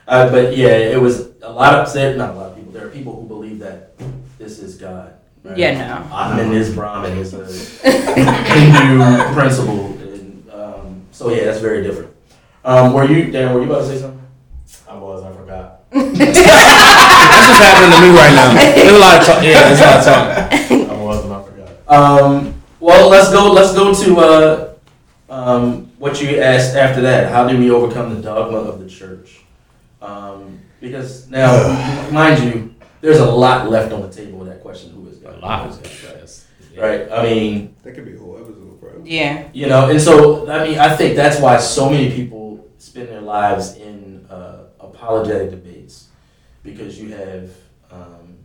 [0.07, 2.71] Uh, but yeah, it was a lot of there- not a lot of people.
[2.73, 3.97] There are people who believe that
[4.37, 5.13] this is God.
[5.43, 5.57] right?
[5.57, 5.77] Yeah,
[6.09, 6.15] no.
[6.15, 7.45] Atman is Brahman is a
[7.89, 12.11] Hindu principle, and um, so yeah, that's very different.
[12.65, 13.53] Um, were you Dan?
[13.53, 14.21] Were you about to say something?
[14.89, 15.81] I was, I forgot.
[17.45, 18.53] That's what's happening to me right now.
[18.75, 19.43] There's a lot of talk.
[19.43, 20.89] Yeah, there's a lot of talk.
[20.89, 22.21] I was, and I forgot.
[22.21, 23.51] Um, well, let's go.
[23.51, 24.73] Let's go to uh,
[25.29, 27.31] um, what you asked after that.
[27.31, 29.41] How do we overcome the dogma of the church?
[30.01, 34.91] Um, because now, mind you, there's a lot left on the table with that question.
[34.93, 35.36] Who is God?
[35.36, 35.69] A lot.
[35.69, 36.99] Who is God, right?
[37.01, 37.12] Right.
[37.12, 39.01] I mean, That could be a whole episode, bro.
[39.05, 39.49] Yeah.
[39.53, 43.21] you know, and so I mean, I think that's why so many people spend their
[43.21, 46.04] lives in uh, apologetic debates
[46.65, 47.51] because you have
[47.91, 48.38] um,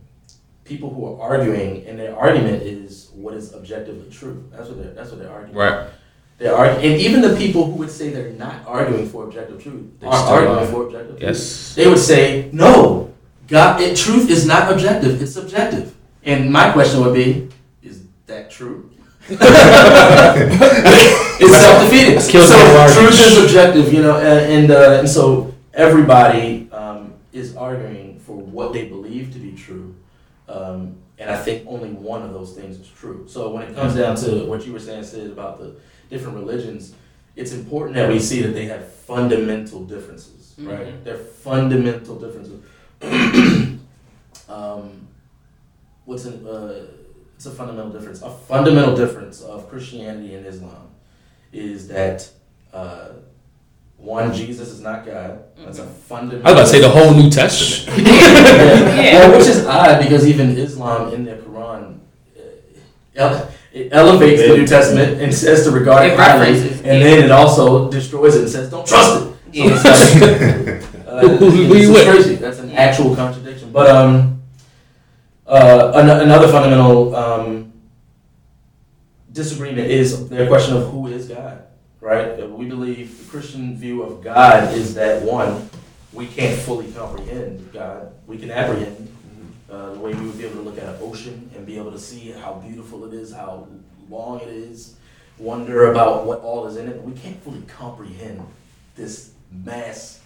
[0.63, 4.47] people who are arguing, and their argument is what is objectively true.
[4.51, 4.93] That's what they're.
[4.93, 5.57] That's what they're arguing.
[5.57, 5.89] Right.
[6.37, 10.07] They're and even the people who would say they're not arguing for objective truth, They
[10.07, 10.67] are arguing are.
[10.67, 11.21] for objective truth.
[11.21, 11.75] Yes.
[11.75, 13.11] They would say, "No,
[13.47, 17.49] God, it, truth is not objective; it's subjective." And my question would be,
[17.83, 18.89] "Is that true?"
[19.29, 19.39] it's
[21.61, 22.19] self-defeating.
[22.21, 28.10] So truth is objective, you know, and and, uh, and so everybody um, is arguing
[28.31, 29.93] for what they believe to be true,
[30.47, 33.25] um, and I think only one of those things is true.
[33.27, 35.75] So when it comes down to what you were saying, Sid, about the
[36.09, 36.93] different religions,
[37.35, 40.87] it's important that we see that they have fundamental differences, right?
[40.87, 41.03] Mhm.
[41.03, 42.59] They're fundamental differences.
[44.49, 45.07] um,
[46.05, 46.87] what's an uh,
[47.35, 48.21] it's a fundamental difference.
[48.21, 50.87] A fundamental difference of Christianity and Islam
[51.51, 52.29] is that
[52.73, 53.09] uh,
[54.01, 55.43] one, Jesus is not God.
[55.57, 56.47] That's a fundamental.
[56.47, 57.97] I was about to say the whole New Testament.
[58.07, 59.19] yeah.
[59.29, 61.99] Well, which is odd because even Islam in their Quran
[62.35, 62.41] uh,
[63.15, 66.99] ele- it elevates the New Testament and says to regard it It highly, and yeah.
[67.03, 69.33] then it also destroys it and says don't trust it.
[69.53, 69.77] Yeah.
[69.77, 72.35] So it's like, uh, Who- who it's crazy.
[72.35, 73.71] That's an actual contradiction.
[73.71, 74.41] But um,
[75.45, 77.71] uh, an- another fundamental um,
[79.31, 81.60] disagreement is the question of who is God,
[82.01, 82.49] right?
[82.49, 85.69] We believe the Christian view of God is that one,
[86.11, 88.11] we can't fully comprehend God.
[88.27, 89.15] We can apprehend
[89.69, 91.91] uh, the way we would be able to look at an ocean and be able
[91.91, 93.67] to see how beautiful it is, how
[94.09, 94.95] long it is,
[95.37, 97.01] wonder about what all is in it.
[97.01, 98.41] We can't fully comprehend
[98.95, 99.31] this
[99.63, 100.19] mass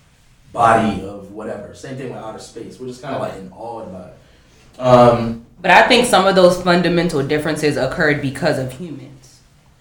[0.51, 1.75] body of whatever.
[1.75, 2.79] Same thing with outer space.
[2.79, 4.79] We're just kind of like in awe about it.
[4.79, 9.11] Um, But I think some of those fundamental differences occurred because of humans.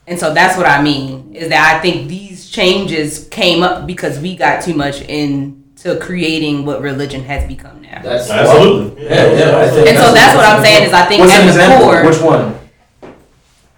[0.07, 4.19] And so that's what I mean is that I think these changes came up because
[4.19, 8.03] we got too much into creating what religion has become now.
[8.03, 9.05] that's Absolutely.
[9.05, 9.59] Yeah, yeah.
[9.59, 11.87] I think And so that's what I'm saying is I think What's at the example?
[11.89, 12.59] core- Which one?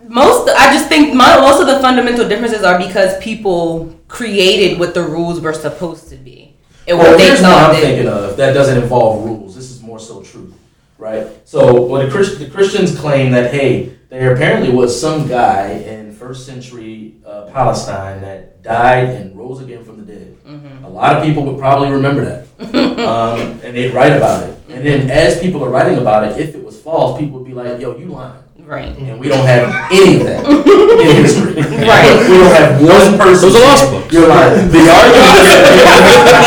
[0.09, 4.95] most I just think my, most of the fundamental differences are because people created what
[4.95, 6.55] the rules were supposed to be.
[6.89, 9.55] And Well, what they here's what thought I'm thinking of that doesn't involve rules.
[9.57, 10.55] This is more so truth,
[10.99, 11.27] right?
[11.45, 16.06] So, well, the, Christ- the Christians claim that hey, there apparently was some guy in
[16.17, 20.37] first century uh, Palestine that died and rose again from the dead.
[20.45, 20.85] Mm-hmm.
[20.85, 24.59] A lot of people would probably remember that, um, and they'd write about it.
[24.69, 27.55] And then, as people are writing about it, if it was false, people would be
[27.55, 28.99] like, "Yo, you lying." Right.
[28.99, 31.55] And we don't have any of that in history.
[31.55, 32.19] Right.
[32.27, 33.47] We don't have one person.
[33.47, 34.13] Those are lost saying, books.
[34.13, 34.69] You're lying.
[34.75, 35.31] The argument.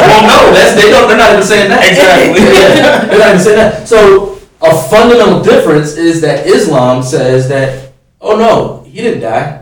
[0.03, 1.07] well, no, that's they don't.
[1.07, 1.87] They're not even saying that.
[1.87, 2.43] Exactly.
[2.43, 3.87] Yeah, they're not even saying that.
[3.87, 9.58] So a fundamental difference is that Islam says that, oh no, he didn't die.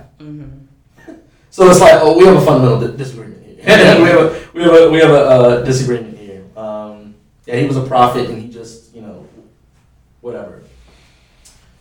[1.57, 1.63] Mm-hmm.
[1.63, 3.55] So it's like, oh, we have a fundamental di- disagreement here.
[3.57, 6.43] we have a, we we have a we have a uh, disagreement here.
[6.55, 7.15] Um,
[7.45, 9.25] yeah, he was a prophet, and he just you know,
[10.21, 10.61] whatever.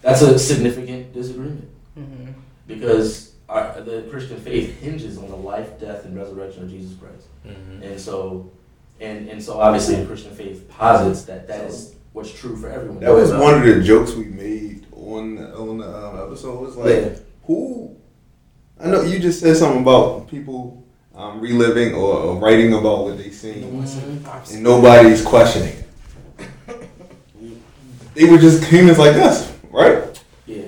[0.03, 2.35] That's a significant disagreement Mhm.
[2.67, 7.27] because our, the Christian faith hinges on the life, death, and resurrection of Jesus Christ,
[7.83, 8.51] and so,
[9.01, 13.01] and and so obviously the Christian faith posits that that is what's true for everyone.
[13.01, 16.55] That was one of the jokes we made on the, on the um, episode.
[16.55, 17.19] It was like, Yeah.
[17.47, 17.97] who?
[18.79, 20.83] I know you just said something about people
[21.15, 26.91] um, reliving or, or writing about what they seen, and nobody's questioning it.
[28.15, 30.23] They were just humans like us, right?
[30.47, 30.63] Yeah.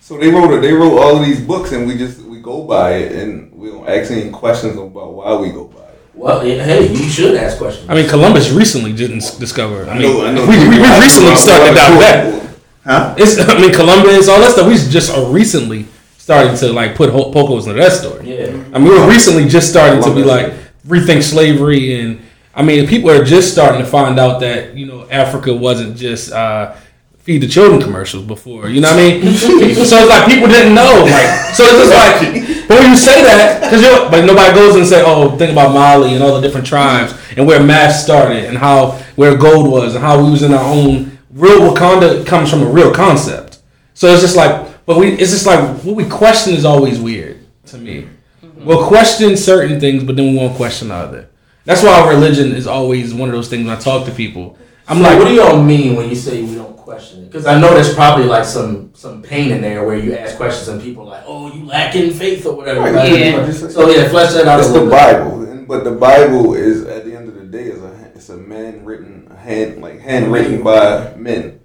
[0.00, 0.60] So they wrote it.
[0.60, 3.70] they wrote all of these books, and we just we go by it, and we
[3.70, 6.00] don't ask any questions about why we go by it.
[6.14, 7.88] Well, yeah, hey, you should ask questions.
[7.88, 9.88] I mean, Columbus recently didn't discover.
[9.88, 10.46] I mean, know- I know.
[10.46, 12.56] we, we, we recently started to that.
[12.84, 13.14] Huh?
[13.16, 14.66] It's, I mean, Columbus, all that stuff.
[14.66, 15.86] We just are recently
[16.22, 18.38] starting to like put holes into that story.
[18.38, 18.46] yeah.
[18.72, 20.52] I mean, we're recently just starting to be like
[20.86, 22.20] rethink slavery, and
[22.54, 26.30] I mean, people are just starting to find out that you know Africa wasn't just
[26.30, 26.76] uh,
[27.18, 28.68] feed the children commercials before.
[28.68, 29.34] You know what I mean?
[29.34, 31.02] so it's like people didn't know.
[31.02, 34.86] Like, so it's just like, but when you say that, because but nobody goes and
[34.86, 38.56] say, oh, think about Mali and all the different tribes and where math started and
[38.56, 42.62] how where gold was and how we was in our own real Wakanda comes from
[42.62, 43.58] a real concept.
[43.94, 47.40] So it's just like, but we, it's just like what we question is always weird
[47.66, 48.08] to me.
[48.56, 51.28] We'll question certain things, but then we won't question other.
[51.64, 54.56] That's why religion is always one of those things when I talk to people.
[54.88, 57.26] I'm I'm like, like, what do y'all mean when you say we don't question it?
[57.26, 60.68] Because I know there's probably like some some pain in there where you ask questions
[60.68, 62.80] and people are like, oh, you lacking faith or whatever.
[62.80, 62.94] Right.
[62.94, 63.12] right?
[63.12, 63.50] Yeah.
[63.52, 64.90] So yeah, flesh that out It's a the bit.
[64.90, 68.36] Bible, but the Bible is at the end of the day is a it's a
[68.36, 71.60] man written hand like handwritten by men.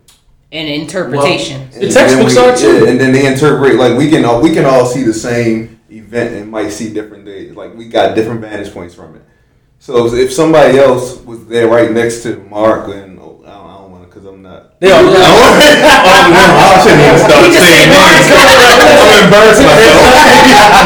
[0.51, 1.63] And interpretation.
[1.73, 2.85] And The textbooks we- are too.
[2.85, 5.79] yeah, and then they interpret like we can all we can all see the same
[5.91, 7.53] event and might see different days.
[7.55, 9.21] Like we got different vantage points from it.
[9.79, 13.73] So if somebody else was there right next to Mark and oh, I don't, I
[13.77, 14.79] don't want to because I'm not.
[14.79, 18.27] they all, I shouldn't even start saying names.
[18.31, 19.99] I'm embarrassed myself.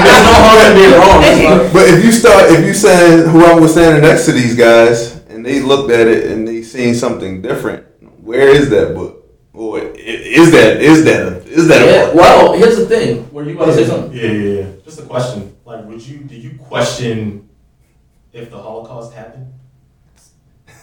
[0.04, 1.72] There's no harm in being wrong.
[1.72, 5.46] But if you start, if you saying whoever was standing next to these guys and
[5.46, 7.86] they looked at it and they seen something different,
[8.24, 9.21] where is that book?
[9.54, 12.16] Or is that is that a, is that Yeah, book?
[12.16, 13.32] well, here's the thing.
[13.34, 14.14] Were you about to say something?
[14.18, 14.66] Yeah, yeah, yeah.
[14.86, 15.54] Just a question.
[15.66, 17.50] Like, would you do you question
[18.32, 19.48] if the Holocaust happened?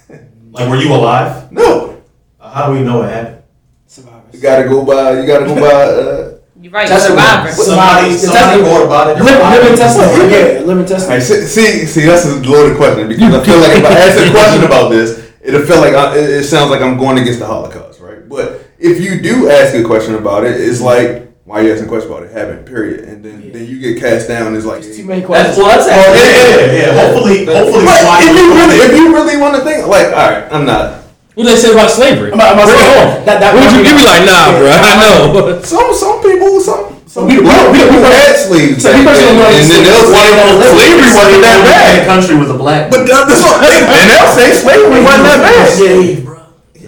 [0.50, 1.52] Like, were you alive?
[1.52, 2.00] No,
[2.40, 3.42] Uh, how do we know it happened?
[3.86, 4.32] Survivors.
[4.34, 5.20] you gotta go by.
[5.20, 5.66] You gotta go by.
[5.66, 7.52] Uh, You're right, That's survivor.
[7.52, 8.62] Somebody, somebody testimony.
[8.68, 9.22] wrote about it.
[9.22, 10.32] Living- living testimony.
[10.32, 11.22] Yeah, living All right, testament.
[11.22, 14.30] see, see, see, that's a loaded question because I feel like if I ask a
[14.32, 17.46] question about this, it'll feel like I, it it sounds like I'm going against the
[17.46, 18.26] Holocaust, right?
[18.28, 20.86] But if you do ask a question about it, it's mm-hmm.
[21.18, 22.30] like, why are you asking a question about it?
[22.32, 23.08] Happened, period.
[23.08, 25.56] And then, then you get cast down as like, Too eh, many That's questions.
[25.58, 26.92] well, that's Oh, yeah, Yeah, yeah.
[26.92, 30.28] Hopefully, hopefully, But somebody- if you really, if you really want to think, like, all
[30.28, 31.08] right, I'm not.
[31.34, 32.30] what do they say about slavery?
[32.32, 34.68] I'm about to Bring say, that- that- What would you give me like, nah, bro?
[34.90, 35.62] I know.
[35.64, 39.00] Some some people, some some We- people, we- we- people we- had slaves, so we
[39.00, 41.92] back personally and then they'll uh, say slavery wasn't that bad.
[41.96, 42.92] The country was a black.
[42.92, 46.27] But that- that's what they, and they'll say slavery wasn't that bad.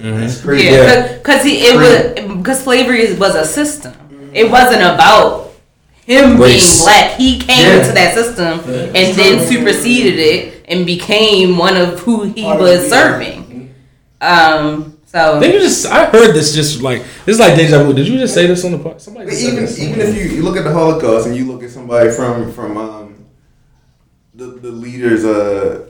[0.03, 0.21] Yeah, bro.
[0.21, 0.67] That's crazy.
[0.67, 3.93] Yeah, because it was because slavery was a system.
[4.33, 5.53] It wasn't about
[6.07, 6.77] him Race.
[6.77, 7.17] being black.
[7.19, 7.81] He came Yeah.
[7.81, 12.89] into that system and then superseded it and became one of who he Part was
[12.89, 13.75] serving.
[14.21, 14.97] Um.
[15.07, 15.87] So Didn't you just?
[15.87, 17.93] I heard this just like this is like deja vu.
[17.93, 19.01] Did you just say this on the podcast?
[19.01, 19.79] Somebody said even this.
[19.81, 22.77] even if you, you look at the Holocaust and you look at somebody from from
[22.77, 23.25] um,
[24.35, 25.89] the the leaders' uh,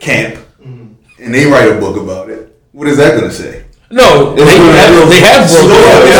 [0.00, 2.45] camp, and they write a book about it,
[2.76, 3.64] what is that going to say?
[3.88, 6.10] no, they, It's gonna have, be- they have broke it.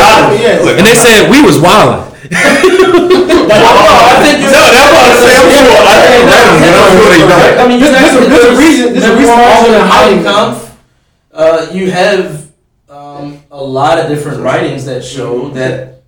[0.41, 0.79] Yeah.
[0.79, 2.07] and they said we was wilding.
[2.33, 5.45] I think No, that's what I'm saying.
[5.45, 5.83] I'm sure.
[5.83, 7.59] I ain't read them, you know, I'm sure they don't.
[7.59, 9.85] I mean, you There's- have there's a- there's a reason- there's a reason also in
[9.89, 10.59] Mein Kampf,
[11.33, 12.51] uh, you have
[12.89, 16.03] um, a lot of different writings that show that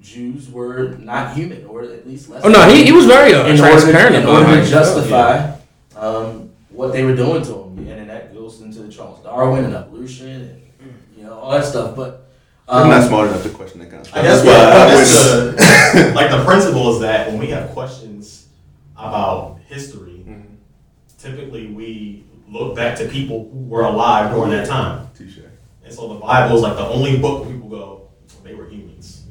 [0.00, 2.42] Jews were not human, or at least less.
[2.44, 4.70] Oh no, he, he was very uh, in order, transparent in order to he felt.
[4.70, 5.52] justify
[5.96, 7.86] um, what they were doing to him,
[9.30, 11.94] Darwin and evolution, and you know all that stuff.
[11.94, 12.26] But
[12.68, 14.18] um, I'm not smart enough to question that kind of stuff.
[14.18, 17.46] I guess, That's yeah, I I guess the, like the principle is that when we
[17.48, 18.48] have questions
[18.96, 20.54] about history, Mm-hmm.
[21.18, 25.08] typically we look back to people who were alive during that time.
[25.16, 25.38] Touche.
[25.84, 28.08] And so the Bible is like the only book where people go,
[28.44, 29.24] they were humans.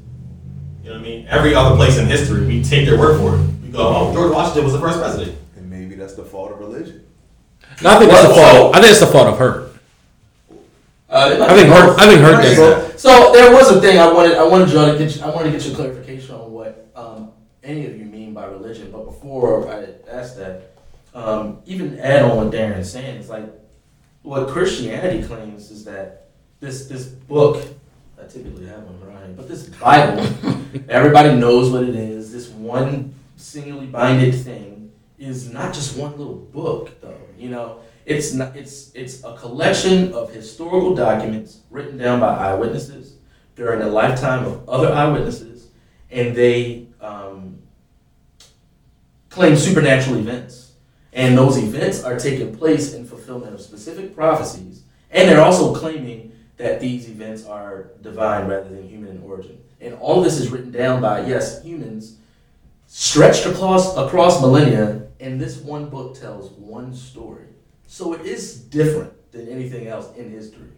[0.82, 1.26] You know what I mean?
[1.28, 3.62] Every other place in history, we take their word for it.
[3.62, 5.38] We go, oh, George Washington was the first president.
[5.56, 7.06] And maybe that's the fault of religion.
[7.82, 8.74] No, I think that's the fault.
[8.76, 9.69] I think it's the fault of hurt.
[11.10, 11.98] Uh, I think Hurt.
[11.98, 13.00] I think does that.
[13.00, 14.36] So there was a thing I wanted.
[14.36, 15.16] I wanted you to get.
[15.16, 17.32] You, I wanted to get your clarification on what um,
[17.64, 18.92] any of you mean by religion.
[18.92, 20.70] But before I ask that,
[21.12, 23.44] um, even add on what Darren's saying, it's like
[24.22, 26.28] what Christianity claims is that
[26.60, 27.64] this this book,
[28.16, 30.24] I typically have one right, but this Bible,
[30.88, 32.32] everybody knows what it is.
[32.32, 37.18] This one singularly binded thing is not just one little book, though.
[37.36, 38.56] You know, it's not.
[38.56, 43.16] It's it's a collection of historical documents written down by eyewitnesses
[43.54, 45.68] during the lifetime of other eyewitnesses,
[46.10, 47.58] and they um,
[49.28, 50.72] claim supernatural events.
[51.12, 54.84] And those events are taking place in fulfillment of specific prophecies.
[55.10, 59.58] And they're also claiming that these events are divine rather than human in origin.
[59.80, 62.16] And all of this is written down by, yes, humans,
[62.86, 67.49] stretched across, across millennia, and this one book tells one story.
[67.90, 70.68] So it is different than anything else in history,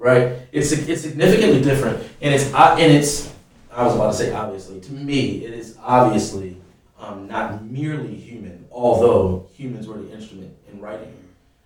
[0.00, 0.32] right?
[0.50, 3.32] It's, it's significantly different, and it's, uh, and it's,
[3.70, 6.56] I was about to say obviously, to me, it is obviously
[6.98, 11.14] um, not merely human, although humans were the instrument in writing.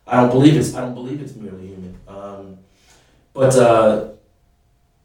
[0.06, 1.98] I don't believe it's, I don't believe it's merely human.
[2.06, 2.58] Um,
[3.32, 4.08] but uh,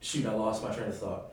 [0.01, 1.31] shoot, I lost my train of thought.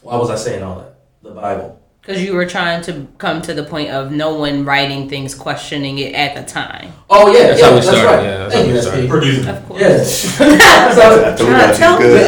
[0.00, 0.94] Why was I saying all that?
[1.22, 1.79] The Bible.
[2.00, 5.98] Because you were trying to come to the point of no one writing things, questioning
[5.98, 6.92] it at the time.
[7.10, 8.22] Oh yeah, That's yeah, how we that's started, right.
[8.24, 9.10] yeah, that's Thank how you, we started.
[9.10, 9.50] Producer.
[9.50, 9.80] Of course.
[9.82, 10.40] Yes.
[10.40, 10.42] I
[11.36, 12.20] told Trying you to tell she's good.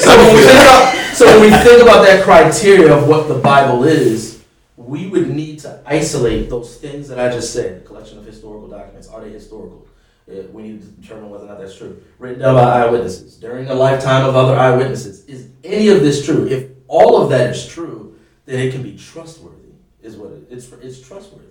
[0.00, 3.34] so when we think about so when we think about that criteria of what the
[3.38, 4.42] Bible is,
[4.76, 7.82] we would need to isolate those things that I just said.
[7.82, 9.08] A collection of historical documents.
[9.08, 9.86] Are they historical?
[10.30, 12.00] Uh, we need to determine whether or not that's true.
[12.18, 15.24] Written down by eyewitnesses during the lifetime of other eyewitnesses.
[15.26, 16.46] Is any of this true?
[16.46, 19.56] If all of that is true, then it can be trustworthy.
[20.02, 21.46] Is what it, it's it's trustworthy.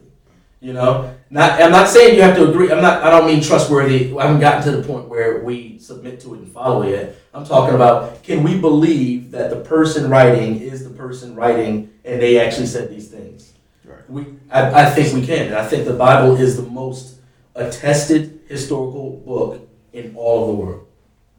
[0.59, 2.71] You know, not I'm not saying you have to agree.
[2.71, 3.01] I'm not.
[3.01, 4.15] I don't mean trustworthy.
[4.15, 7.19] I haven't gotten to the point where we submit to it and follow it.
[7.33, 12.21] I'm talking about can we believe that the person writing is the person writing and
[12.21, 13.53] they actually said these things.
[13.83, 14.07] Right.
[14.09, 17.15] We, I, I think we can, and I think the Bible is the most
[17.55, 20.87] attested historical book in all of the world.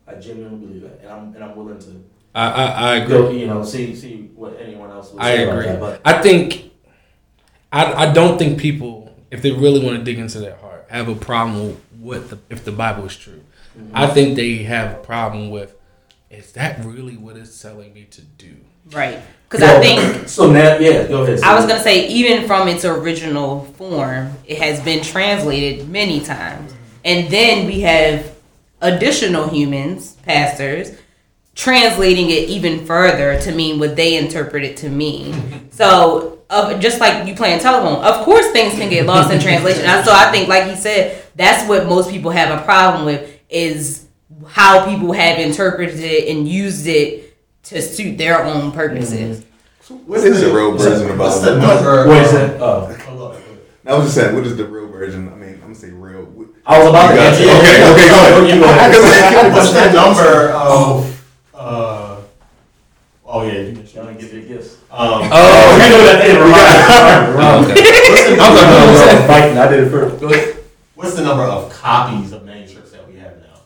[0.09, 2.03] I genuinely believe that, and I'm and I'm willing to
[2.35, 3.16] I, I, I agree.
[3.16, 3.31] go.
[3.31, 5.12] You know, see see what anyone else.
[5.12, 5.66] Would I say about agree.
[5.66, 6.73] that, but I think
[7.73, 11.09] I, I don't think people, if they really want to dig into their heart, have
[11.09, 13.42] a problem with the, if the Bible is true.
[13.79, 13.97] Mm-hmm.
[13.97, 15.75] I think they have a problem with
[16.31, 18.57] is that really what it's telling me to do?
[18.90, 19.21] Right.
[19.49, 20.51] Because I think so.
[20.51, 21.40] Now, yeah, go ahead.
[21.42, 26.73] I was gonna say, even from its original form, it has been translated many times,
[26.73, 26.83] mm-hmm.
[27.05, 28.35] and then we have
[28.81, 30.97] additional humans, pastors,
[31.55, 35.71] translating it even further to mean what they interpret it to mean.
[35.71, 39.83] So, of just like you playing telephone, of course things can get lost in translation.
[40.05, 44.07] So I think, like he said, that's what most people have a problem with is
[44.47, 49.45] how people have interpreted it and used it to suit their own purposes.
[50.07, 52.07] What is the real version about What's the number?
[52.07, 52.61] What is of- that?
[52.61, 52.99] Oh.
[53.85, 55.29] I was just saying, what is the real version?
[55.29, 56.33] I mean, I'm gonna say real.
[56.65, 57.43] I was about to You got answer.
[57.43, 58.55] Okay, okay, go ahead.
[58.55, 59.53] You go ahead.
[59.53, 61.12] What's the number of?
[63.35, 64.05] Oh yeah, you mentioned.
[64.05, 64.77] Y'all give your gifts.
[64.90, 66.37] Um, Oh, you know that thing.
[67.35, 67.81] Oh, okay.
[68.37, 69.27] the I'm number, sorry.
[69.27, 69.57] Fighting.
[69.57, 70.61] I did it first.
[70.95, 73.62] What's the number of copies of manuscripts that we have now?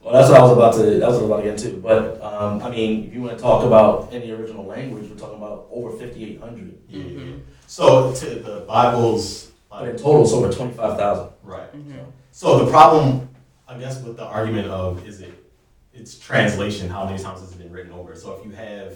[0.00, 1.00] Well, that's what I was about to.
[1.00, 1.80] That's what I was about to get into.
[1.80, 5.16] But um, I mean, if you want to talk about in the original language, we're
[5.18, 6.78] talking about over fifty-eight hundred.
[6.88, 7.32] Yeah.
[7.66, 9.50] So to the Bible's.
[9.68, 11.30] But in total, it's over twenty-five thousand.
[11.42, 11.68] Right.
[12.30, 13.28] So the problem,
[13.66, 15.34] I guess, with the argument of is it
[15.94, 18.14] it's translation, how many times has it been written over?
[18.14, 18.94] So if you have,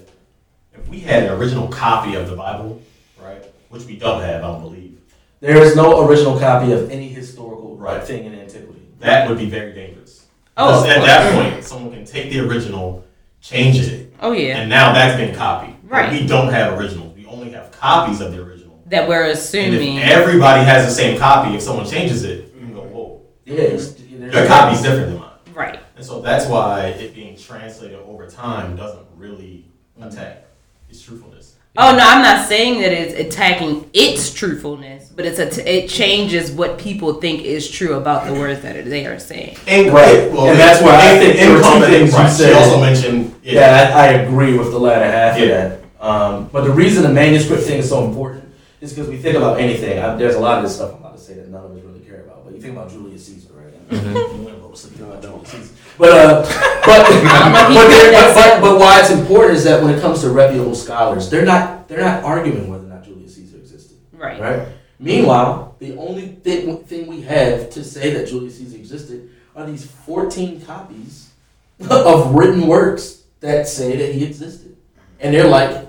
[0.73, 2.81] if we had an original copy of the Bible,
[3.23, 4.99] right, which we don't have, I don't believe,
[5.41, 8.03] There is no original copy of any historical Right.
[8.03, 8.81] thing in antiquity.
[9.01, 10.25] that would be very dangerous.
[10.57, 13.05] Oh, Because at that point, someone can take the original,
[13.43, 15.75] change it, Oh yeah, and now that's been copied.
[15.83, 16.13] But Right.
[16.13, 17.15] We don't have originals.
[17.17, 18.81] We only have copies of the original.
[18.87, 19.97] that we're And assuming.
[19.97, 23.55] if everybody has the same copy, if someone changes it, you can go, whoa, Yeah,
[23.57, 25.31] it's, your copy's different than mine.
[25.55, 25.81] right.
[25.97, 29.65] And so that's why it being translated over time doesn't really
[30.01, 30.45] attack
[30.91, 31.55] its truthfulness.
[31.77, 36.53] Oh no, I'm not saying that it's attacking its truthfulness, but it's a it changes
[36.53, 39.57] what people think is true about the words that they are saying.
[39.67, 40.19] And, Right.
[40.29, 42.49] And that's why I think there were two common- things you said.
[42.51, 43.53] She also mentioned, yeah,
[43.89, 45.45] Yeah, I, I agree with the latter half Yeah.
[45.47, 45.81] of that.
[46.05, 48.45] Um, but the reason the manuscript thing is so important
[48.81, 49.99] is because we think about anything.
[49.99, 51.83] I, there's a lot of this stuff I'm about to say that none of us
[51.83, 52.45] really care about.
[52.45, 53.89] But you think about Julius Caesar, right?
[53.91, 54.45] Mm-hmm.
[54.99, 56.43] You wanna vote something about Julius But uh,
[56.87, 60.01] but know but, did there- that but, but why it's important is that when it
[60.01, 63.97] comes to reputable scholars, they're not they're not arguing whether or not Julius Caesar existed.
[64.13, 64.41] Right.
[64.41, 64.69] Right.
[64.99, 69.85] Meanwhile, the only thing, thing we have to say that Julius Caesar existed are these
[69.91, 71.31] 14 copies
[71.91, 74.77] of written works that say that he existed.
[75.21, 75.89] And they're like,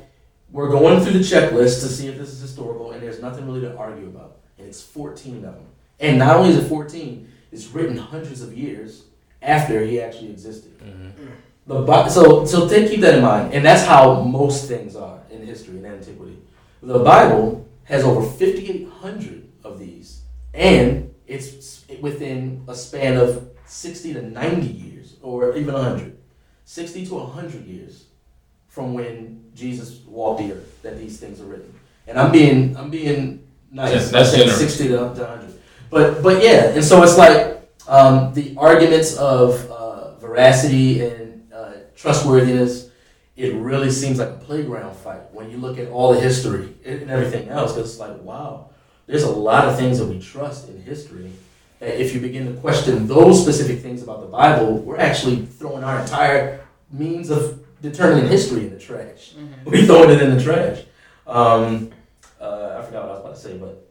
[0.52, 3.62] we're going through the checklist to see if this is historical, and there's nothing really
[3.62, 4.38] to argue about.
[4.58, 5.66] and it's 14 of them.
[6.00, 9.06] And not only is it 14, it's written hundreds of years
[9.42, 10.78] after he actually existed.
[10.80, 11.26] Mm-hmm.
[11.68, 15.20] The Bi- so so take keep that in mind, and that's how most things are
[15.32, 16.38] in history and antiquity.
[16.84, 20.22] The Bible has over 5,800 of these,
[20.54, 26.18] and it's within a span of 60 to 90 years, or even 100.
[26.66, 28.06] 60 to 100 years
[28.68, 31.74] from when Jesus walked the earth that these things are written.
[32.06, 33.94] And I'm being I'm being nice.
[33.94, 34.60] Yes, that's generous.
[34.60, 35.55] 60 to, to 100.
[35.96, 41.72] But but yeah, and so it's like um, the arguments of uh, veracity and uh,
[41.96, 42.90] trustworthiness.
[43.38, 47.10] It really seems like a playground fight when you look at all the history and
[47.10, 47.72] everything else.
[47.76, 48.72] 'cause it's like wow,
[49.08, 51.32] there's a lot of things that we trust in history.
[51.80, 55.86] that If you begin to question those specific things about the Bible, we're actually throwing
[55.86, 56.60] our entire
[56.92, 57.42] means of
[57.82, 59.34] determining history in the trash.
[59.64, 60.84] We throwing it in the trash.
[61.26, 61.92] Um,
[62.42, 63.85] uh, I forgot what I was about to say, but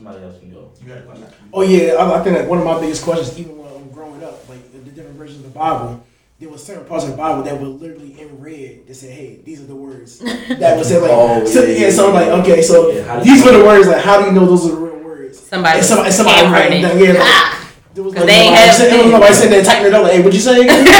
[0.00, 0.70] somebody else can go.
[0.80, 1.26] You got a question?
[1.52, 4.22] Oh yeah, I, I think that one of my biggest questions, even when I'm growing
[4.24, 6.02] up, like the, the different versions of the Bible,
[6.38, 9.40] there was certain parts of the Bible that were literally in red that said, "Hey,
[9.44, 10.18] these are the words."
[10.60, 13.44] That was said like, Oh, so, yeah, yeah, So I'm like, okay, so Yeah, these
[13.44, 13.86] were the words.
[13.88, 15.38] Like, how do you know those are the real words?
[15.38, 17.72] Somebody, And somebody, somebody writing down, yeah, like, ah!
[17.94, 20.02] there was 'Cause like they nobody, have sitting, there was sitting there typing it up.
[20.04, 20.60] Like, hey, what'd you say?
[20.62, 20.86] again?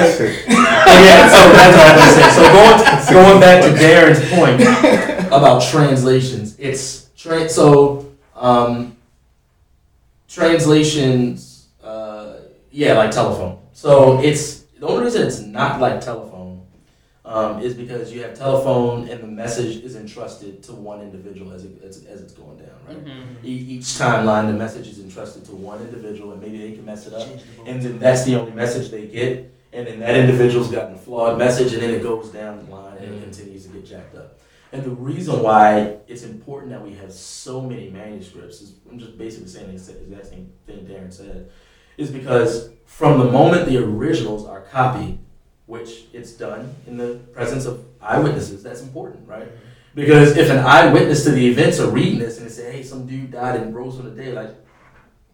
[0.00, 0.18] Like,
[0.90, 2.32] Oh, yeah, so that's what I was gonna.
[2.34, 8.09] So going going back to Darren's point about translations, it's tra- so
[8.40, 8.96] um,
[10.28, 12.36] translations, uh,
[12.72, 13.58] yeah, like telephone.
[13.72, 16.66] So it's the only reason it's not like telephone
[17.24, 21.64] um, is because you have telephone and the message is entrusted to one individual as,
[21.64, 23.04] it, as, as it's going down, right?
[23.04, 23.46] Mm-hmm.
[23.46, 27.06] E- each timeline, the message is entrusted to one individual, and maybe they can mess
[27.06, 27.28] it up,
[27.66, 31.38] and then that's the only message they get, and then that individual's gotten a flawed
[31.38, 34.38] message, and then it goes down the line and it continues to get jacked up.
[34.72, 39.18] And the reason why it's important that we have so many manuscripts is I'm just
[39.18, 41.50] basically saying the exact same thing Darren said,
[41.96, 45.18] is because from the moment the originals are copied,
[45.66, 49.48] which it's done in the presence of eyewitnesses, that's important, right?
[49.94, 53.06] Because if an eyewitness to the events are reading this and they say, hey, some
[53.06, 54.54] dude died and rose from the dead, like,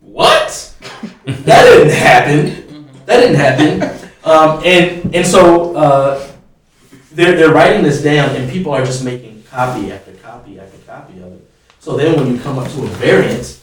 [0.00, 0.74] what?
[1.26, 2.88] that didn't happen.
[3.04, 4.10] That didn't happen.
[4.24, 6.25] Um, and and so uh,
[7.16, 11.18] they're, they're writing this down, and people are just making copy after copy after copy
[11.20, 11.50] of it.
[11.80, 13.58] So then when you come up to a variant,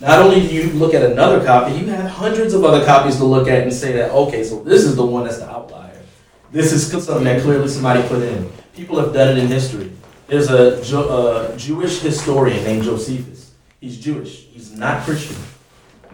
[0.00, 3.24] not only do you look at another copy, you have hundreds of other copies to
[3.24, 6.02] look at and say that, okay, so this is the one that's the outlier.
[6.52, 8.50] This is something that clearly somebody put in.
[8.74, 9.90] People have done it in history.
[10.26, 13.52] There's a uh, Jewish historian named Josephus.
[13.80, 14.44] He's Jewish.
[14.48, 15.36] He's not Christian.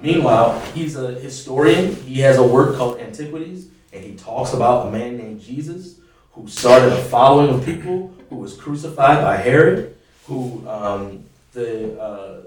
[0.01, 1.97] Meanwhile, he's a historian.
[1.97, 5.99] He has a work called Antiquities, and he talks about a man named Jesus
[6.35, 12.41] who started a following of people, who was crucified by Herod, who um, the uh,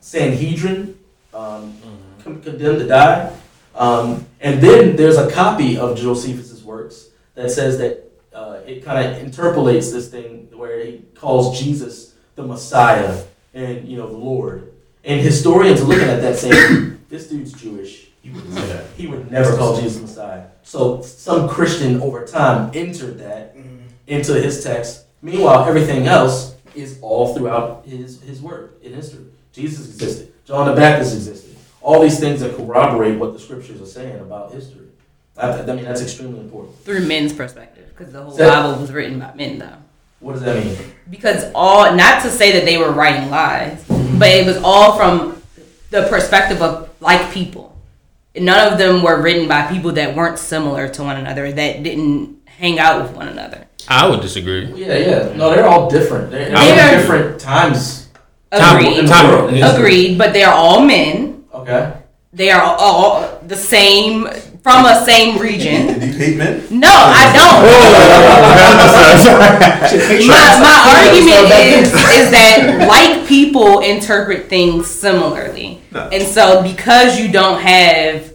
[0.00, 0.98] Sanhedrin
[1.34, 1.76] um,
[2.22, 3.32] con- condemned to die.
[3.74, 9.06] Um, and then there's a copy of Josephus's works that says that uh, it kind
[9.06, 13.22] of interpolates this thing where he calls Jesus the Messiah
[13.52, 14.72] and you know the Lord.
[15.04, 18.05] And historians are looking at that saying, "This dude's Jewish.
[18.26, 23.18] He would never, he would never call Jesus Messiah." So some Christian over time entered
[23.18, 23.86] that mm-hmm.
[24.06, 25.04] into his text.
[25.22, 29.26] Meanwhile, everything else is all throughout his his work in history.
[29.52, 30.32] Jesus existed.
[30.44, 31.56] John the Baptist existed.
[31.80, 34.86] All these things that corroborate what the scriptures are saying about history.
[35.36, 36.76] I, I mean, that's extremely important.
[36.84, 39.76] through men's perspective, because the whole So- Bible was written by men, though.
[40.20, 40.76] What does that mean?
[41.10, 44.18] Because all, not to say that they were writing lies, mm-hmm.
[44.18, 45.40] but it was all from
[45.90, 47.65] the perspective of like people.
[48.38, 52.36] None of them were written by people that weren't similar to one another, that didn't
[52.46, 53.66] hang out with one another.
[53.88, 54.66] I would disagree.
[54.74, 55.32] Yeah, yeah.
[55.36, 56.30] No, they're all different.
[56.30, 58.08] They're, They they're different times.
[58.50, 59.06] Time- Agreed.
[59.08, 61.44] time- Agreed, but they are all men.
[61.54, 61.92] Okay.
[62.32, 64.28] They are all the same
[64.66, 66.00] from a same region.
[66.00, 66.60] Do you hate men?
[66.70, 67.38] No, I oh.
[67.38, 67.62] don't.
[70.26, 76.08] my, my argument is is that like people interpret things similarly, No.
[76.12, 78.34] and so because you don't have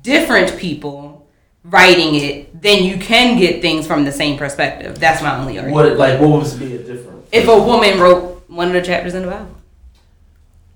[0.00, 1.28] different people
[1.62, 4.98] writing it, then you can get things from the same perspective.
[4.98, 5.74] That's my only argument.
[5.74, 7.26] What like what would be a different?
[7.32, 9.54] If a woman wrote one of the chapters in the Bible.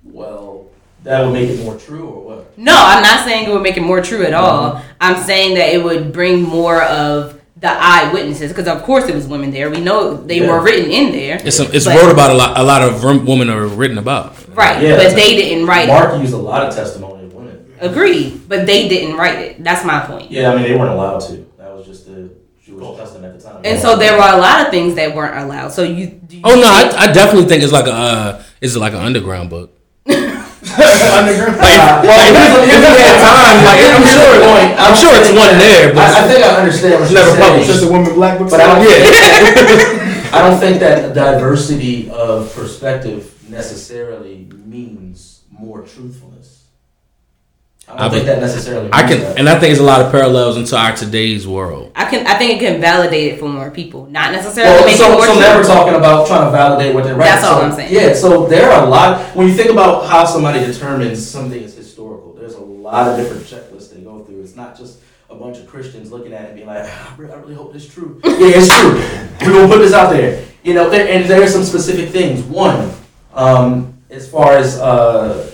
[0.04, 0.49] Well,
[1.04, 2.58] that would make it more true, or what?
[2.58, 4.82] No, I'm not saying it would make it more true at all.
[5.00, 9.26] I'm saying that it would bring more of the eyewitnesses, because of course it was
[9.26, 9.68] women there.
[9.70, 10.48] We know they Yeah.
[10.50, 11.38] were written in there.
[11.44, 12.58] It's a, it's wrote about a lot.
[12.58, 14.34] A lot of women are written about.
[14.54, 14.96] Right, Yeah.
[14.96, 15.92] but they didn't write it.
[15.92, 17.58] Mark used a lot of testimony of women.
[17.80, 19.64] Agreed, but they didn't write it.
[19.64, 20.30] That's my point.
[20.30, 21.46] Yeah, I mean they weren't allowed to.
[21.58, 22.30] That was just the
[22.64, 23.60] Jewish custom at the time.
[23.64, 25.72] And so there were a lot of things that weren't allowed.
[25.72, 26.06] So you.
[26.08, 28.92] do you Oh no, I, I definitely think it's like a uh, Is it like
[28.94, 29.76] an underground book?
[30.80, 31.56] Underground.
[31.60, 34.32] Like, if, if you had time, like I'm sure,
[34.78, 37.50] I'm sure it's one there, but I, I think I understand what never you're saying.
[37.50, 37.70] published.
[37.70, 38.50] Just a woman black book.
[38.50, 40.32] But I don't, yeah.
[40.32, 46.59] I don't think that diversity of perspective necessarily means more truthfulness.
[47.90, 48.88] I don't I think that necessarily.
[48.92, 49.38] I can, that.
[49.38, 51.90] and I think there's a lot of parallels into our today's world.
[51.96, 52.26] I can.
[52.26, 55.12] I think it can validate it for more people, not necessarily Well, make it so,
[55.12, 55.40] more so true.
[55.40, 57.24] now we're talking about trying to validate what they're right.
[57.24, 57.92] That's all So, I'm saying.
[57.92, 59.34] Yeah, so there are a lot.
[59.36, 63.42] When you think about how somebody determines something is historical, there's a lot of different
[63.44, 64.40] checklists they go through.
[64.42, 67.16] It's not just a bunch of Christians looking at it and being like, "Ah, I
[67.20, 68.20] really- I really hope this is true.
[68.24, 68.94] yeah, it's true.
[69.48, 70.44] We're gonna put this out there.
[70.62, 72.42] You know, there, and there are some specific things.
[72.42, 72.90] One,
[73.34, 75.50] um, as far as uh,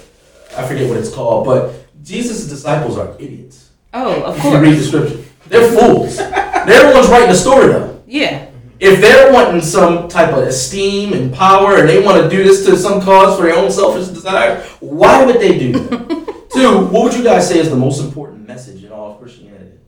[0.56, 1.74] I forget what it's called, but
[2.06, 3.70] Jesus' disciples are idiots.
[3.92, 4.46] Oh, of course.
[4.46, 6.16] If you read the scripture, they're fools.
[6.16, 8.02] they're the ones writing the story though.
[8.06, 8.48] Yeah.
[8.78, 12.64] If they're wanting some type of esteem and power and they want to do this
[12.66, 16.48] to some cause for their own selfish desire, why would they do that?
[16.52, 19.78] Two, what would you guys say is the most important message in all of Christianity?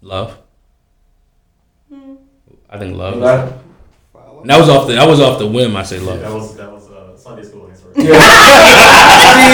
[0.00, 0.38] Love.
[2.68, 3.14] I think love.
[3.14, 3.52] Anybody?
[4.44, 4.94] That was off the.
[4.94, 5.76] That was off the whim.
[5.76, 6.20] I say love.
[6.20, 7.55] That was that was uh, Sunday school
[7.98, 8.12] answer.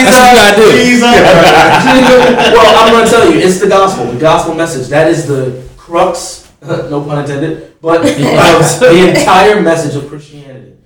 [0.05, 1.01] That's what I do.
[2.57, 4.89] well, I'm going to tell you, it's the gospel, the gospel message.
[4.89, 10.77] That is the crux, no pun intended, but the entire message of Christianity.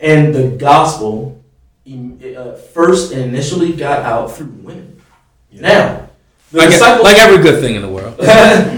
[0.00, 1.42] And the gospel
[1.86, 5.00] uh, first and initially got out through women.
[5.52, 6.08] Now,
[6.52, 8.16] the Like, disciples- like every good thing in the world.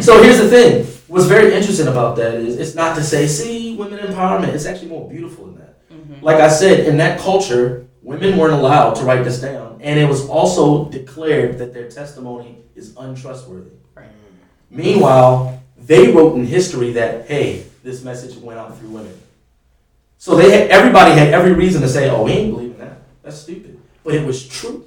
[0.02, 0.86] so here's the thing.
[1.08, 4.48] What's very interesting about that is it's not to say, see, women empowerment.
[4.54, 6.22] It's actually more beautiful than that.
[6.22, 9.78] Like I said, in that culture, women weren't allowed to write this down.
[9.80, 13.70] And it was also declared that their testimony is untrustworthy.
[14.70, 19.18] Meanwhile, they wrote in history that, hey, this message went out through women.
[20.18, 22.98] So they had, everybody had every reason to say, oh, we ain't believing that.
[23.22, 23.80] That's stupid.
[24.04, 24.84] But it was true.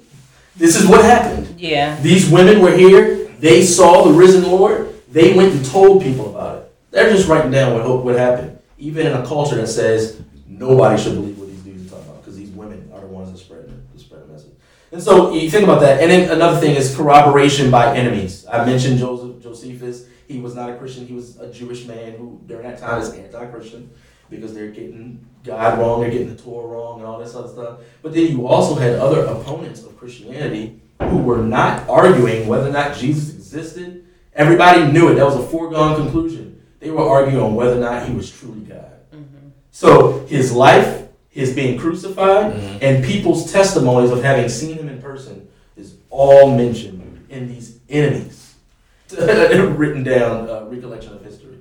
[0.56, 1.60] This is what happened.
[1.60, 2.00] Yeah.
[2.00, 3.26] These women were here.
[3.40, 4.94] They saw the risen Lord.
[5.10, 6.74] They went and told people about it.
[6.90, 8.58] They're just writing down what, what happened.
[8.78, 12.22] Even in a culture that says nobody should believe what these dudes are talking about
[12.22, 14.52] because these women are the ones that spread the spread the message.
[14.94, 16.00] And so you think about that.
[16.00, 18.46] And then another thing is corroboration by enemies.
[18.46, 20.06] I mentioned Joseph Josephus.
[20.28, 21.04] He was not a Christian.
[21.04, 23.90] He was a Jewish man who during that time is anti-Christian
[24.30, 27.80] because they're getting God wrong, they're getting the Torah wrong, and all this other stuff.
[28.02, 32.72] But then you also had other opponents of Christianity who were not arguing whether or
[32.72, 34.06] not Jesus existed.
[34.32, 35.16] Everybody knew it.
[35.16, 36.62] That was a foregone conclusion.
[36.78, 38.92] They were arguing on whether or not he was truly God.
[39.12, 39.48] Mm-hmm.
[39.72, 41.03] So his life,
[41.34, 47.26] his being crucified, and people's testimonies of having seen him in person is all mentioned
[47.28, 48.54] in these enemies,
[49.18, 51.58] written down uh, recollection of history.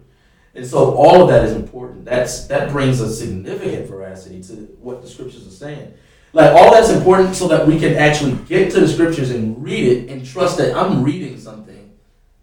[0.53, 2.05] And so all of that is important.
[2.05, 5.91] That's that brings a significant veracity to what the scriptures are saying.
[6.34, 9.88] Like all that's important so that we can actually get to the scriptures and read
[9.88, 11.91] it and trust that I'm reading something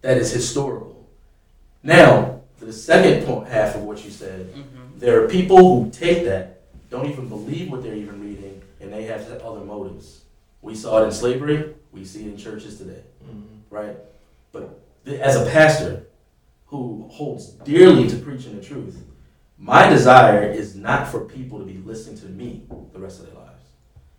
[0.03, 1.09] that is historical.
[1.85, 4.53] Now, for the second point half of what you said,
[4.97, 6.60] there are people who take that,
[6.91, 10.22] don't even believe what they're even reading, and they have other motives.
[10.62, 11.74] We saw it in slavery.
[11.93, 13.03] We see it in churches today,
[13.70, 13.97] right?
[14.53, 16.07] But th- as a pastor
[16.66, 19.03] who holds dearly to preaching the truth,
[19.59, 22.62] my desire is not for people to be listening to me
[22.93, 23.64] the rest of their lives.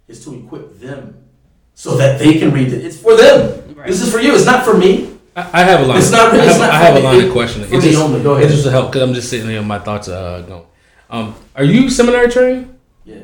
[0.07, 1.23] It's to equip them
[1.73, 2.83] so that they can read it.
[2.85, 3.75] It's for them.
[3.75, 3.87] Right.
[3.87, 4.33] This is for you.
[4.35, 5.17] It's not for me.
[5.35, 5.97] I, I have a line.
[5.99, 7.69] It's not- I have, not I have a for line of questioning.
[7.69, 8.21] For It just, only.
[8.21, 8.45] Go ahead.
[8.45, 9.61] it just to help because I'm just sitting here.
[9.61, 10.65] My thoughts are uh, going.
[11.11, 12.77] Um, are you seminary trained?
[13.05, 13.17] Yeah.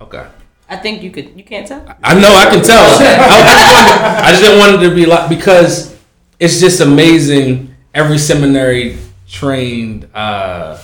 [0.00, 0.26] Okay.
[0.68, 1.36] I think you could.
[1.36, 1.84] You can't tell.
[2.02, 2.34] I know.
[2.34, 2.82] I can tell.
[3.00, 5.96] I, I just wanted, I just didn't want it to be like because
[6.40, 7.74] it's just amazing.
[7.92, 8.96] Every seminary
[9.28, 10.08] trained.
[10.14, 10.80] Uh,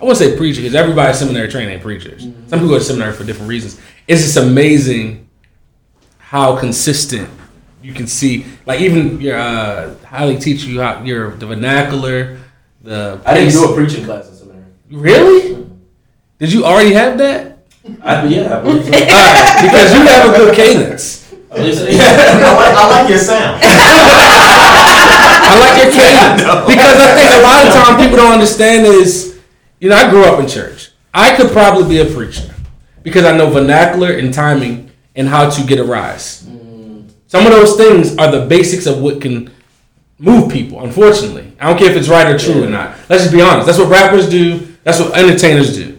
[0.00, 2.22] I wouldn't say preacher because everybody seminary trained ain't preachers.
[2.22, 3.80] Some people go to seminary for different reasons.
[4.08, 5.28] It's just amazing
[6.18, 7.28] how consistent
[7.82, 8.44] you can see.
[8.66, 12.38] Like even your uh, how they teach you how your the vernacular.
[12.82, 14.64] The I didn't pace- do a preaching class in seminary.
[14.90, 15.59] Really?
[16.40, 17.58] Did you already have that?
[18.02, 18.92] I, yeah, I believe so.
[18.92, 21.32] All right, because you have a good cadence.
[21.52, 21.56] I.
[21.56, 23.60] I like, I like your sound.
[25.42, 29.38] I like your cadence because I think a lot of time people don't understand is,
[29.80, 30.90] you know, I grew up in church.
[31.12, 32.54] I could probably be a preacher
[33.02, 36.44] because I know vernacular and timing and how to get a rise.
[36.44, 37.10] Mm.
[37.26, 39.50] Some of those things are the basics of what can
[40.18, 40.82] move people.
[40.82, 42.96] Unfortunately, I don't care if it's right or true or not.
[43.08, 43.66] Let's just be honest.
[43.66, 44.68] That's what rappers do.
[44.84, 45.89] That's what entertainers do,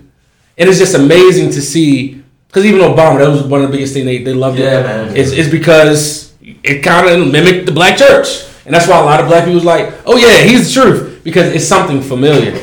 [0.61, 2.21] and it's just amazing to see.
[2.47, 4.83] Because even Obama, that was one of the biggest things they, they loved Yeah, it.
[4.83, 5.15] man.
[5.17, 8.27] It's, it's because it kind of mimicked the black church,
[8.65, 11.23] and that's why a lot of black people was like, "Oh yeah, he's the truth,"
[11.23, 12.53] because it's something familiar.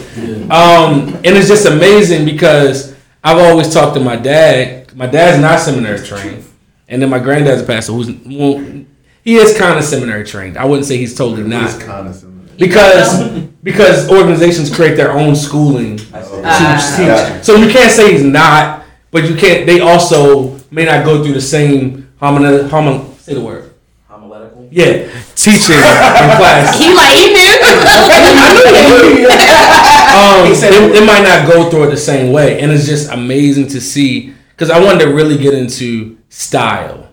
[0.50, 2.94] Um, and it's just amazing because
[3.24, 4.94] I've always talked to my dad.
[4.94, 6.44] my dad's not seminary trained,
[6.88, 8.58] and then my granddad's a pastor who's well,
[9.24, 10.56] he is kind of seminary trained.
[10.56, 12.27] I wouldn't say he's totally not kind of.
[12.64, 13.22] because
[13.62, 16.04] because organizations create their own schooling to
[16.44, 16.96] Ah.
[16.96, 17.06] teach.
[17.06, 17.44] Gotcha.
[17.44, 19.66] So you can't say he's not, but you can't.
[19.66, 23.70] They also may not go through the same homina, homina say the word.
[24.08, 24.68] Homiletical.
[24.70, 26.78] Yeah, teaching in class.
[26.78, 27.54] He like he knew.
[30.14, 30.50] um,
[30.92, 33.80] they, they might not go through it the same way, and it's just amazing to
[33.80, 37.07] see because I wanted to really get into style,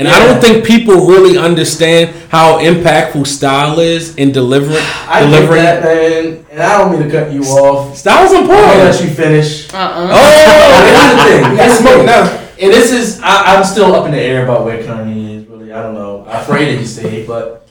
[0.00, 4.82] and I don't think people really understand how impactful style is in delivering.
[5.06, 7.96] I get delivering that, man, and I don't mean to cut you off.
[7.98, 8.78] style's I'll important.
[8.78, 9.72] let you finish.
[9.74, 10.08] Uh-uh.
[10.10, 11.50] Oh, Here's the thing.
[11.50, 12.46] You got smoke now.
[12.58, 15.46] And this is, I, I'm still up in the air about where Kanye is.
[15.46, 16.24] Really, I don't know.
[16.26, 17.68] I'm afraid that he said, but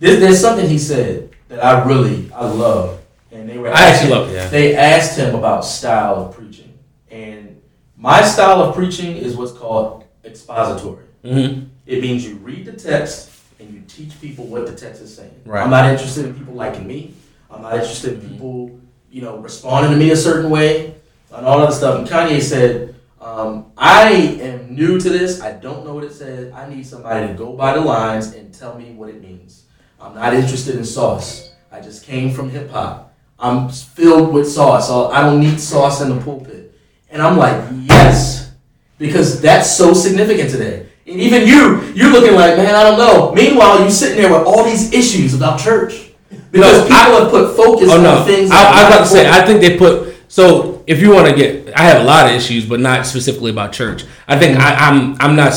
[0.00, 3.00] there's, there's something he said that I really, I love.
[3.30, 4.48] And they were I actually love it, yeah.
[4.48, 6.76] They asked him about style of preaching,
[7.12, 7.60] and
[7.96, 11.04] my style of preaching is what's called expository.
[11.22, 15.14] Hmm It means you read the text and you teach people what the text is
[15.14, 15.34] saying.
[15.44, 15.62] Right.
[15.62, 17.14] I'm not interested in people liking me.
[17.50, 18.78] I'm not interested in people,
[19.10, 20.94] you know, responding to me a certain way
[21.32, 21.98] and all that stuff.
[21.98, 24.10] And Kanye said, um, I
[24.40, 25.40] am new to this.
[25.40, 26.52] I don't know what it says.
[26.54, 29.64] I need somebody to go by the lines and tell me what it means.
[30.00, 31.50] I'm not interested in sauce.
[31.70, 33.14] I just came from hip hop.
[33.38, 34.90] I'm filled with sauce.
[34.90, 36.74] I don't need sauce in the pulpit.
[37.10, 38.52] And I'm like, yes,
[38.98, 40.86] because that's so significant today.
[41.06, 43.32] And even you, you're looking like, man, I don't know.
[43.32, 46.10] Meanwhile, you're sitting there with all these issues about church
[46.52, 48.50] because No, people I- have put focus Oh no, on things.
[48.50, 49.30] I, I was that are about to say.
[49.30, 50.84] I think they put so.
[50.86, 53.72] If you want to get, I have a lot of issues, but not specifically about
[53.72, 54.04] church.
[54.28, 55.16] I think I, I'm.
[55.20, 55.54] I'm not.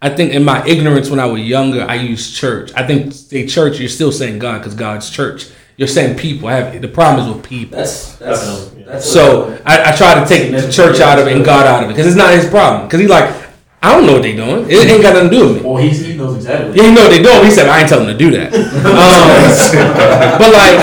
[0.00, 2.70] I think in my ignorance when I was younger, I used church.
[2.76, 5.48] I think say church, you're still saying God because God's church.
[5.78, 6.48] You're saying people.
[6.48, 7.76] I have the problem is with people.
[7.76, 11.36] That's that's Definitely, that's So I, I try to take the church out of it
[11.36, 12.86] and God out of it because it's not his problem.
[12.86, 13.45] Because he's like,
[13.82, 14.66] I don't know what they doing.
[14.68, 15.68] It ain't got nothing to do with me.
[15.68, 16.68] Well, he's, he knows exactly.
[16.70, 17.44] What Yeah, you know what they doing.
[17.44, 18.54] He said, I ain't telling them to do that.
[18.86, 20.78] Um, but like,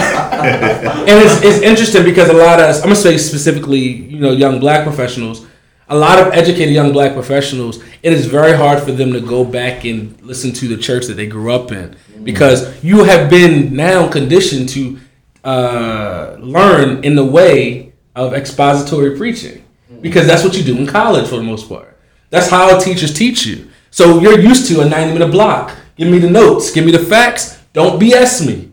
[1.07, 4.31] and it's, it's interesting because a lot of us, I'm gonna say specifically, you know,
[4.31, 5.45] young black professionals,
[5.89, 9.43] a lot of educated young black professionals, it is very hard for them to go
[9.43, 13.75] back and listen to the church that they grew up in because you have been
[13.75, 14.99] now conditioned to
[15.43, 19.63] uh, learn in the way of expository preaching
[20.01, 21.92] because that's what you do in college for the most part.
[22.33, 23.69] That's how teachers teach you.
[23.91, 25.71] So you're used to a 90 minute block.
[25.95, 28.71] Give me the notes, give me the facts, don't BS me.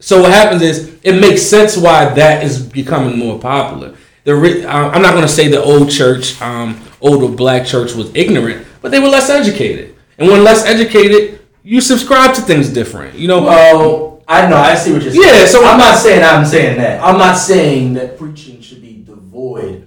[0.00, 3.96] So what happens is it makes sense why that is becoming more popular.
[4.24, 7.94] The re- uh, I'm not going to say the old church, um, older black church
[7.94, 9.94] was ignorant, but they were less educated.
[10.18, 13.14] And when less educated, you subscribe to things different.
[13.14, 14.56] You know, Oh, I know.
[14.56, 15.24] I see what you're saying.
[15.26, 17.02] Yeah, so- I'm not saying I'm saying that.
[17.02, 18.53] I'm not saying that preaching should be devoid.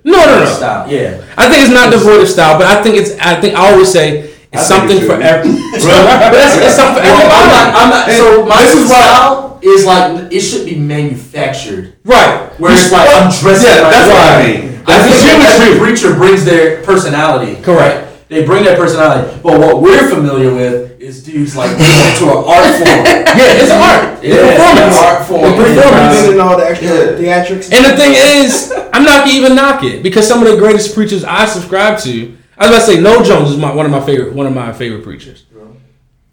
[0.07, 0.45] No, no, no.
[0.47, 0.87] Style.
[0.87, 1.19] Yeah.
[1.35, 3.11] I think it's not devoid of style, but I think it's.
[3.19, 5.51] I think I always say it's think something for every.
[5.51, 7.67] but it's, it's something for I'm not.
[7.75, 8.05] I'm not.
[8.15, 11.97] So my This is why- style is like it should be manufactured.
[12.05, 12.47] Right.
[12.59, 13.67] Where it's like I'm dressing.
[13.67, 14.59] Yeah, that's what I mean.
[14.87, 17.59] I think That's every preacher brings their personality.
[17.61, 18.07] Correct.
[18.07, 18.29] right?
[18.29, 19.39] They bring their personality.
[19.43, 23.03] But what we're familiar with is dudes like to an art form.
[23.37, 24.06] Yeah, it's art.
[24.21, 24.97] It's Yeah, performance.
[24.97, 25.45] art form.
[25.45, 26.27] It's performance.
[26.29, 27.17] And all the extra Yeah.
[27.17, 27.71] theatrics.
[27.71, 30.93] And the thing is, I'm not gonna even knock it because some of the greatest
[30.95, 33.91] preachers I subscribe to, I was about to say, Noel Jones is my, one of
[33.91, 35.43] my favorite one of my favorite preachers.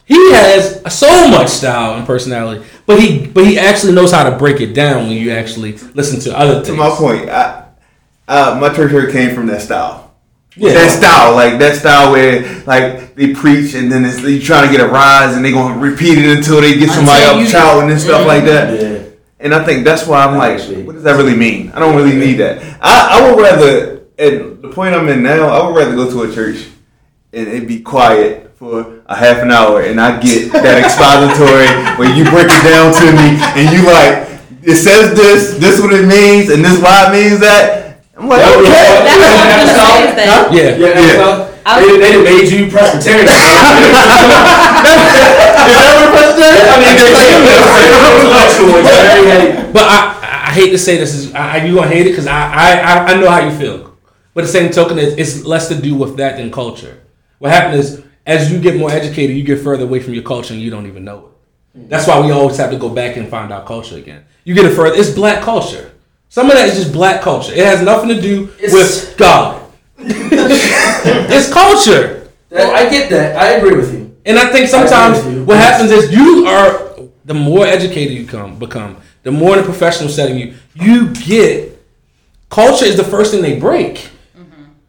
[0.07, 4.37] He has so much style and personality, but he but he actually knows how to
[4.37, 6.67] break it down when you actually listen to other things.
[6.69, 7.63] To my point, I,
[8.29, 10.04] uh, my church hurt came from that style.
[10.57, 10.73] Yeah.
[10.75, 14.77] That style, like that style where like they preach and then it's, you trying to
[14.77, 18.01] get a rise and they gonna repeat it until they get somebody up shouting and
[18.01, 18.81] stuff like that.
[18.81, 19.11] Yeah.
[19.41, 21.71] And I think that's why I'm like, what does that really mean?
[21.73, 22.63] I don't really need that.
[22.81, 26.31] I, I would rather, at the point I'm in now, I would rather go to
[26.31, 26.69] a church
[27.33, 31.67] and it be quiet for a half an hour and I get that expository
[31.99, 35.93] where you break it down to me and you like, it says this, this what
[35.93, 37.84] it means, and this why it means that.
[38.17, 38.71] I'm like, Yeah, okay.
[38.71, 39.05] yeah.
[39.05, 40.27] That's what I was gonna say is that.
[40.55, 40.63] Yeah.
[40.63, 41.17] Yeah, Yeah.
[41.19, 41.51] yeah.
[41.67, 43.27] I They, was- they done made you Presbyterian.
[43.27, 44.51] I
[49.73, 52.53] But I, I hate to say this is I, you gonna hate it because I,
[52.53, 53.97] I I I know how you feel.
[54.35, 57.01] But the same token, it's, it's less to do with that than culture.
[57.39, 60.55] What happened is as you get more educated, you get further away from your culture
[60.55, 61.31] and you don't even know
[61.75, 61.89] it.
[61.89, 64.25] That's why we always have to go back and find our culture again.
[64.45, 64.97] You get it further.
[64.97, 65.93] It's black culture.
[66.35, 67.53] Some of that is just black culture.
[67.53, 69.71] It has nothing to do It's- with God.
[69.99, 72.29] it's culture.
[72.49, 73.37] That- I get that.
[73.37, 74.17] I agree with you.
[74.27, 75.45] And I think sometimes you.
[75.45, 79.63] what happens is you are the more educated you come become, the more in a
[79.63, 81.81] professional setting you you get.
[82.51, 84.09] Culture is the first thing they break.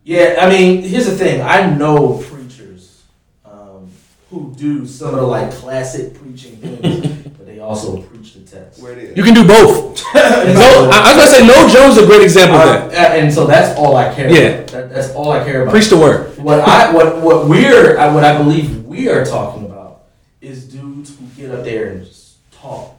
[0.04, 1.42] Yeah, I mean, here's the thing.
[1.42, 3.04] I know preachers
[3.46, 3.92] um,
[4.32, 7.28] who do some of the like classic preaching things,
[7.66, 8.82] also preach the text.
[8.82, 10.02] Where it You can do both.
[10.16, 13.18] No, I, I was gonna say Noel Jones is a great example of Uh, that.
[13.20, 14.30] and so that's all I care.
[14.32, 14.40] Yeah.
[14.40, 14.68] about.
[14.72, 15.72] That, that's all I care about.
[15.72, 16.38] Preach the word.
[16.38, 20.04] What I what what we're I- what I believe we are talking about
[20.42, 22.94] is dudes who get up there and just talk.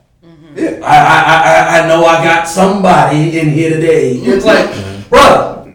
[0.55, 0.81] Yeah.
[0.83, 4.15] I, I, I, I know I got somebody in here today.
[4.15, 4.69] It's like,
[5.11, 5.75] brother,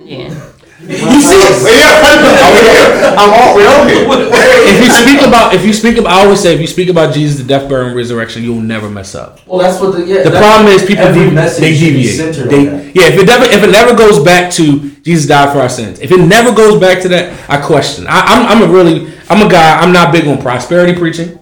[0.00, 0.43] Yeah.
[0.88, 1.40] You see,
[3.16, 4.04] I'm all we on here.
[4.66, 7.14] If you speak about, if you speak about, I always say, if you speak about
[7.14, 9.46] Jesus, the death, burial, and resurrection, you'll never mess up.
[9.46, 10.22] well, that's what the yeah.
[10.22, 12.50] The problem is people every de- message they deviate.
[12.50, 15.68] They, yeah, if it never if it never goes back to Jesus died for our
[15.68, 18.06] sins, if it never goes back to that, I question.
[18.08, 19.78] I, I'm I'm a really I'm a guy.
[19.80, 21.38] I'm not big on prosperity preaching.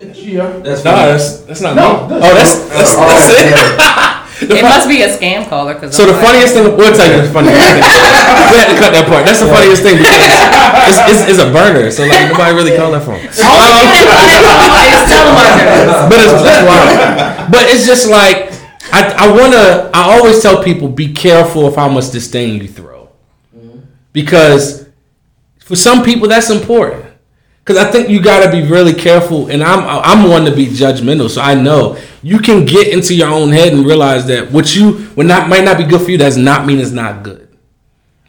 [0.00, 2.08] Yeah, that's No, that's that's not No, me.
[2.18, 4.00] that's- oh, that's that's, Oh, that's it.
[4.44, 4.48] yeah.
[4.48, 7.08] The It fu- must be a scam caller because so the funniest thing, we'll tell
[7.08, 7.80] you the funniest thing.
[8.52, 9.24] we had to cut that part.
[9.24, 12.92] That's the funniest thing because it's, it's, it's a burner, so like nobody really called
[12.92, 13.24] that phone.
[13.24, 13.40] it's
[15.08, 16.08] telemarketers.
[16.12, 17.48] but it's that's wild.
[17.48, 18.52] But it's just like
[18.92, 19.90] I, I wanna.
[19.94, 23.08] I always tell people be careful of how much disdain you throw,
[23.56, 23.80] mm-hmm.
[24.12, 24.86] because
[25.58, 27.13] for some people that's important.
[27.64, 30.66] Because I think you got to be really careful, and I'm I'm one to be
[30.66, 34.76] judgmental, so I know you can get into your own head and realize that what
[34.76, 37.56] you what not might not be good for you does not mean it's not good.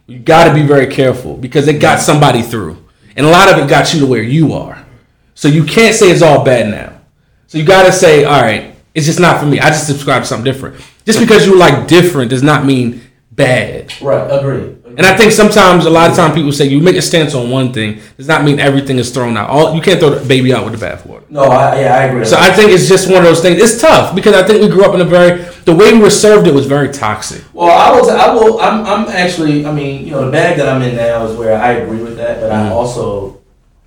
[0.07, 2.77] You got to be very careful because it got somebody through,
[3.17, 4.86] and a lot of it got you to where you are.
[5.33, 7.01] So you can't say it's all bad now.
[7.47, 9.59] So you got to say, all right, it's just not for me.
[9.59, 10.81] I just subscribe to something different.
[11.05, 13.93] Just because you like different does not mean bad.
[14.01, 14.27] right.
[14.31, 14.74] Agree.
[14.97, 17.49] And I think sometimes, a lot of time, people say you make a stance on
[17.49, 19.49] one thing does not mean everything is thrown out.
[19.49, 21.23] All you can't throw the baby out with the bathwater.
[21.29, 22.25] no, I, yeah, I agree.
[22.25, 23.61] So I think it's just one of those things.
[23.61, 26.09] It's tough because I think we grew up in a very the way we were
[26.09, 27.43] served it was very toxic.
[27.53, 28.09] Well, I will.
[28.09, 28.59] I will.
[28.61, 28.85] I'm.
[28.85, 29.65] I'm actually.
[29.65, 32.17] I mean, you know, the bag that I'm in now is where I agree with
[32.17, 32.71] that, but I Mhm.
[32.71, 33.39] also,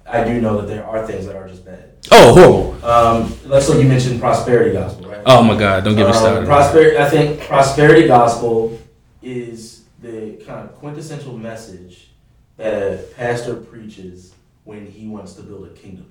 [0.07, 1.85] I do know that there are things that are just bad.
[2.11, 2.77] Oh, horrible!
[2.85, 5.21] Um, let's so you mentioned prosperity gospel, right?
[5.27, 5.85] Oh my God!
[5.85, 6.47] Don't get me Um, started.
[6.47, 6.99] prosperity.
[6.99, 8.79] I think prosperity gospel
[9.23, 12.11] is the kind of quintessential message
[12.57, 14.35] that a pastor preaches
[14.65, 16.07] when he wants to build a kingdom.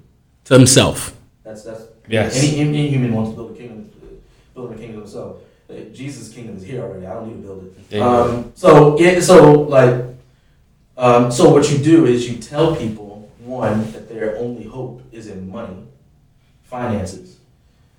[0.46, 1.16] to himself.
[1.44, 2.38] That's that's Yes.
[2.38, 3.92] Any, any human wants to build a kingdom,
[4.54, 5.38] building a kingdom himself.
[5.70, 7.06] Uh, Jesus' kingdom is here already.
[7.06, 7.90] I don't need to build it.
[7.90, 8.24] There you go.
[8.36, 10.06] Um, so it, so like,
[10.98, 15.28] um, so what you do is you tell people one that their only hope is
[15.28, 15.84] in money,
[16.64, 17.37] finances,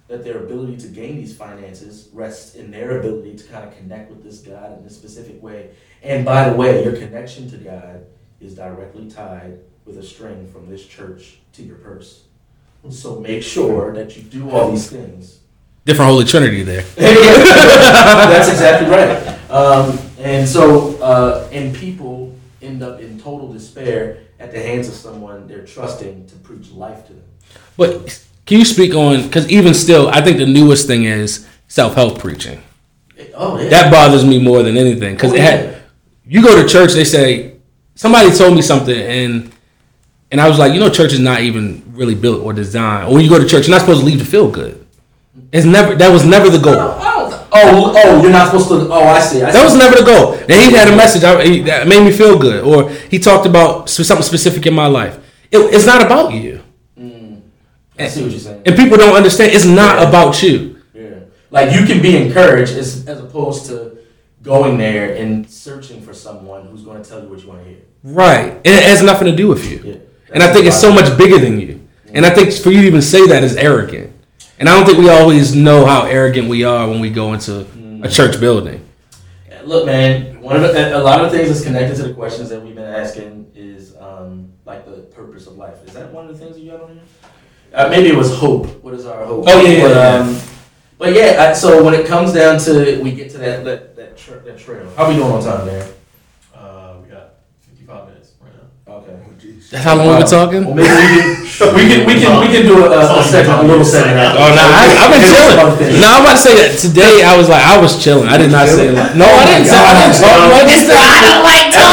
[0.08, 4.10] that their ability to gain these finances rests in their ability to kind of connect
[4.10, 5.70] with this God in this specific way.
[6.02, 8.06] And by the way, your connection to God
[8.40, 12.24] is directly tied with a string from this church to your purse.
[12.90, 15.40] So make sure that you do all these things
[15.88, 16.82] Different Holy Trinity there.
[16.96, 19.50] that's exactly right.
[19.50, 24.92] Um, and so, uh, and people end up in total despair at the hands of
[24.92, 27.24] someone they're trusting to preach life to them.
[27.78, 31.94] But can you speak on because even still, I think the newest thing is self
[31.94, 32.62] help preaching.
[33.34, 33.68] Oh yeah.
[33.68, 35.82] That bothers me more than anything because Oh, it had.
[36.26, 37.56] You go to church, they say
[37.94, 39.52] somebody told me something, and
[40.32, 43.08] and I was like, you know, church is not even really built or designed.
[43.08, 44.82] Or when you go to church, you're not supposed to leave to feel good.
[45.52, 46.74] It's never that was never the goal.
[46.74, 48.90] Oh, oh, oh, oh you're not supposed to.
[48.90, 49.42] Oh, I see.
[49.42, 49.58] I see.
[49.58, 50.32] That was never the goal.
[50.32, 54.24] And he had a message that made me feel good, or he talked about something
[54.24, 55.18] specific in my life.
[55.50, 56.57] It, it's not about you,
[57.98, 58.62] I see what you're saying.
[58.66, 59.52] and people don't understand.
[59.52, 60.08] It's not Yeah.
[60.08, 60.76] about you.
[60.94, 61.02] Yeah.
[61.50, 63.98] Like you can be encouraged as, as opposed to
[64.42, 67.68] going there and searching for someone who's going to tell you what you want to
[67.68, 67.78] hear.
[68.04, 68.52] Right.
[68.52, 69.80] And it has nothing to do with you.
[69.84, 69.94] Yeah.
[70.32, 71.80] And I think it's so much bigger than you.
[72.12, 74.12] And I think for you to even say that is arrogant.
[74.58, 77.66] And I don't think we always know how arrogant we are when we go into
[78.02, 78.84] a church building.
[79.64, 80.40] Look, man.
[80.40, 82.74] One of the, a lot of the things that's connected to the questions that we've
[82.74, 85.74] been asking is um, like the purpose of life.
[85.86, 87.02] Is that one of the things you got on here?
[87.72, 88.66] Uh, maybe it was hope.
[88.82, 89.44] What is our hope?
[89.46, 90.14] Oh, yeah, yeah, But, yeah.
[90.24, 90.40] um,
[90.98, 91.50] but yeah.
[91.50, 94.58] I, so when it comes down to we get to that that that, tra- that
[94.58, 94.90] trail.
[94.96, 95.86] How we doing on time there?
[96.54, 98.94] Uh, we got 55 minutes right now.
[98.98, 99.14] Okay.
[99.70, 100.64] That's how long we've been talking?
[100.64, 103.60] Well, maybe we can we can we can we can do a, a, a segment,
[103.60, 104.16] a little segment.
[104.16, 104.40] after.
[104.40, 105.78] Oh no, I, I've been Maybe some other chilling.
[105.92, 106.00] things.
[106.00, 107.14] No, I'm about to say that today.
[107.22, 108.26] I was like, I was chilling.
[108.32, 109.76] I did not say like, no, I didn't say.
[109.76, 110.72] I didn't talk much.
[110.72, 110.96] It's the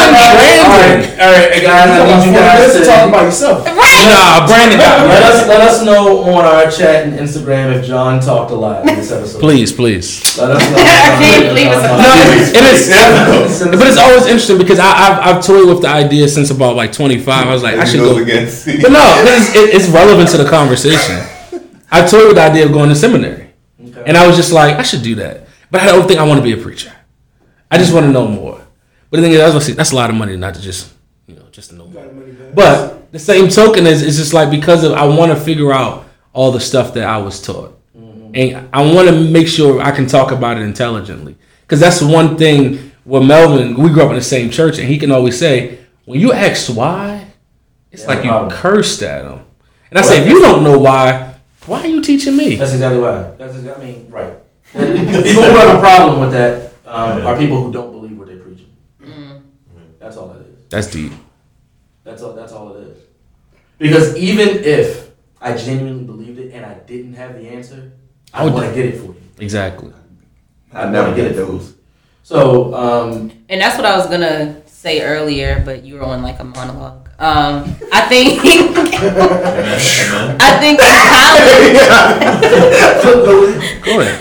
[0.06, 1.16] I don't like tongue.
[1.16, 1.90] All right, all right, guys.
[1.90, 3.64] I need you guys to to talk about yourself.
[3.66, 8.20] Nah, Brandon got let us let us know on our chat and Instagram if John
[8.20, 9.40] talked a lot in this episode.
[9.40, 10.36] Please, please.
[10.38, 10.76] Let us know.
[11.18, 13.78] Please leave us No, it is.
[13.78, 16.92] But it's always interesting because I, I've I've toyed with the idea since about like
[16.92, 17.46] 25.
[17.46, 18.16] I was like, I should go.
[18.18, 21.16] against But no, because it, it's relevant to the conversation.
[21.90, 23.50] I toyed with the idea of going to seminary,
[24.06, 25.46] and I was just like, I should do that.
[25.70, 26.92] But I don't think I want to be a preacher.
[27.70, 28.65] I just want to know more.
[29.10, 30.60] But the thing is, I was gonna say that's a lot of money not to
[30.60, 30.92] just
[31.26, 32.04] you know just to know more.
[32.04, 32.32] Got money.
[32.54, 36.06] But the same token is it's just like because of I want to figure out
[36.32, 40.06] all the stuff that I was taught, and I want to make sure I can
[40.06, 41.36] talk about it intelligently.
[41.62, 42.92] Because that's one thing.
[43.04, 46.18] Where Melvin, we grew up in the same church, and he can always say, when
[46.18, 47.24] you ask why,
[47.92, 48.50] it's Yeah, like you problem.
[48.50, 49.42] cursed at him.
[49.90, 51.36] And I say, if you don't know why,
[51.66, 52.56] why are you teaching me?
[52.56, 53.30] That's exactly why.
[53.38, 54.34] That's exactly, I mean, right.
[54.72, 58.38] people who have a problem with that um, are people who don't believe what they're
[58.38, 58.74] preaching.
[60.68, 61.10] That's all that is.
[61.10, 61.12] That's deep.
[62.04, 62.32] That's all.
[62.34, 62.98] That's all it is.
[63.78, 65.10] Because even if
[65.40, 67.92] I genuinely believed it and I didn't have the answer,
[68.32, 69.16] I I would- want to get it for you.
[69.38, 69.92] Exactly.
[70.72, 71.74] I never wanna get it those.
[72.22, 76.40] So, um, And that's what I was gonna say earlier, but you were on like
[76.40, 77.08] a monologue.
[77.18, 78.46] Um, I think I
[80.60, 81.76] think in college,
[83.84, 84.20] Go ahead.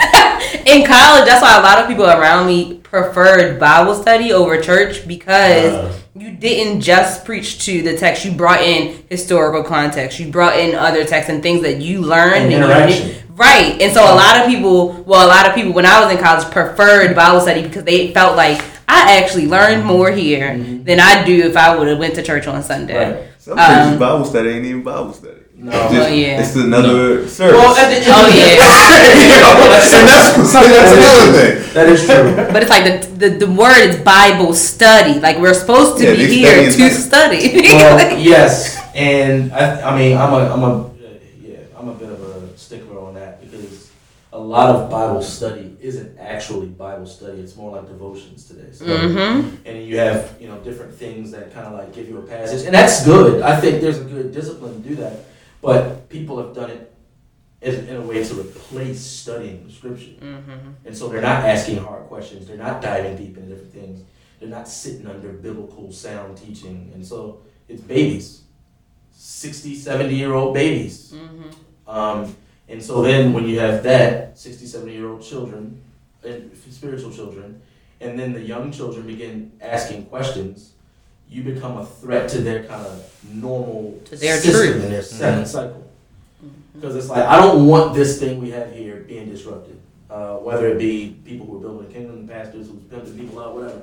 [0.67, 5.05] in college, that's why a lot of people around me preferred Bible study over church
[5.07, 5.93] because Uh.
[6.15, 8.23] you didn't just preach to the text.
[8.23, 10.19] You brought in historical context.
[10.19, 13.11] You brought in other texts and things that you learned you interaction.
[13.35, 13.81] Right.
[13.81, 16.23] And so a lot of people, well, a lot of people when I was in
[16.23, 21.25] college preferred Bible study because they felt like I actually learned more here than I
[21.25, 22.95] do if I would have went to church on Sunday.
[23.13, 23.23] Right.
[23.39, 25.33] Some Um, Bible study ain't even Bible study.
[25.57, 25.71] No.
[25.71, 26.41] Just- Oh, yeah.
[26.41, 27.57] It's another service.
[27.57, 28.95] well, at the Oh of the day, yeah.
[29.99, 31.31] and that's, that's another
[31.63, 31.73] thing.
[31.73, 32.35] that is true.
[32.53, 35.19] But it's like the, the the word is Bible study.
[35.19, 37.61] Like we're supposed to Yeah, be here to in- study.
[37.63, 40.89] well, yes, and I, I mean, I'm a, I'm a, uh,
[41.41, 43.89] yeah, I'm a bit of a stickler on that because
[44.33, 48.71] a lot of Bible study isn't actually Bible study; it's more like devotions today.
[48.73, 52.17] So, hmm and you have, you know, different things that kind of like give you
[52.19, 53.41] a passage, and that's good.
[53.41, 55.13] I think there's a good discipline to do that,
[55.65, 56.93] but people have done it
[57.61, 60.11] in, in a way to replace studying the Scripture.
[60.19, 62.45] hmm And so they're not asking hard questions.
[62.47, 63.97] They're not diving deep into different things.
[64.39, 66.91] They're not sitting under biblical sound teaching.
[66.93, 68.43] And so it's babies
[69.11, 71.11] 60, 70 year old babies.
[71.11, 71.49] hmm
[71.87, 72.35] Um,
[72.67, 75.81] and so then when you have that 60, 70 year old children,
[76.23, 77.61] and spiritual children,
[78.01, 80.73] and then the young children begin asking questions,
[81.29, 84.83] you become a threat to their kind of normal To their system truth.
[84.83, 85.83] and their second cycle.
[86.73, 89.79] Because it's like, I don't want this thing we have here being disrupted.
[90.09, 93.55] Uh, whether it be people who are building a kingdom, pastors who's pimping people out,
[93.55, 93.81] whatever.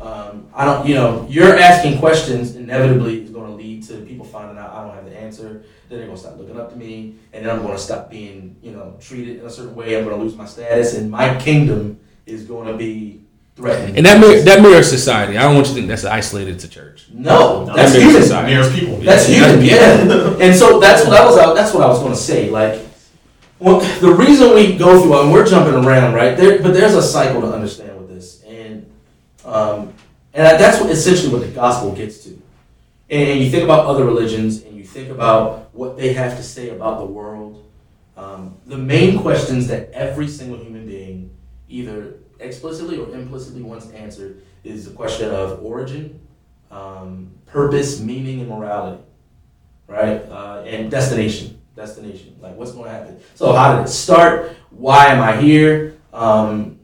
[0.00, 4.26] Um, I don't, you know, you're asking questions inevitably is going to lead to people
[4.26, 5.62] finding out I don't have the answer.
[5.88, 8.10] Then they're going to start looking up to me, and then I'm going to stop
[8.10, 9.96] being, you know, treated in a certain way.
[9.96, 13.20] I'm going to lose my status, and my kingdom is going to be
[13.56, 13.96] threatened.
[13.96, 15.36] And that mirror, that mirrors society.
[15.36, 17.06] I don't want you to think that's isolated to church.
[17.12, 18.22] no, No, that's that human.
[18.22, 18.52] Society.
[18.52, 18.96] Mirrors people.
[18.98, 20.36] That's human, yeah.
[20.40, 21.36] and so that's what I was.
[21.54, 22.50] That's what I was going to say.
[22.50, 22.80] Like,
[23.58, 26.36] well, the reason we go through, and we're jumping around, right?
[26.36, 28.90] There, but there's a cycle to understand with this, and
[29.44, 29.92] um,
[30.34, 32.30] and that's what essentially what the gospel gets to.
[33.10, 36.42] And, and you think about other religions, and you think about what they have to
[36.42, 37.58] say about the world.
[38.16, 41.34] Um, the main questions that every single human being,
[41.68, 46.20] either explicitly or implicitly, once answered is the question of origin,
[46.70, 49.02] um, purpose, meaning, and morality,
[49.86, 50.22] right?
[50.28, 51.60] Uh, and destination.
[51.74, 52.36] Destination.
[52.40, 53.20] Like, what's going to happen?
[53.34, 54.56] So, how did it start?
[54.70, 55.96] Why am I here?
[56.12, 56.78] Um,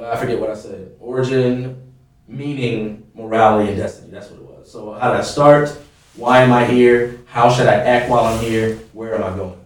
[0.00, 0.92] I forget what I said.
[1.00, 1.92] Origin,
[2.28, 4.10] meaning, morality, and destiny.
[4.10, 4.70] That's what it was.
[4.70, 5.68] So, how did I start?
[6.16, 7.20] Why am I here?
[7.26, 8.76] How should I act while I'm here?
[8.92, 9.60] Where am I going?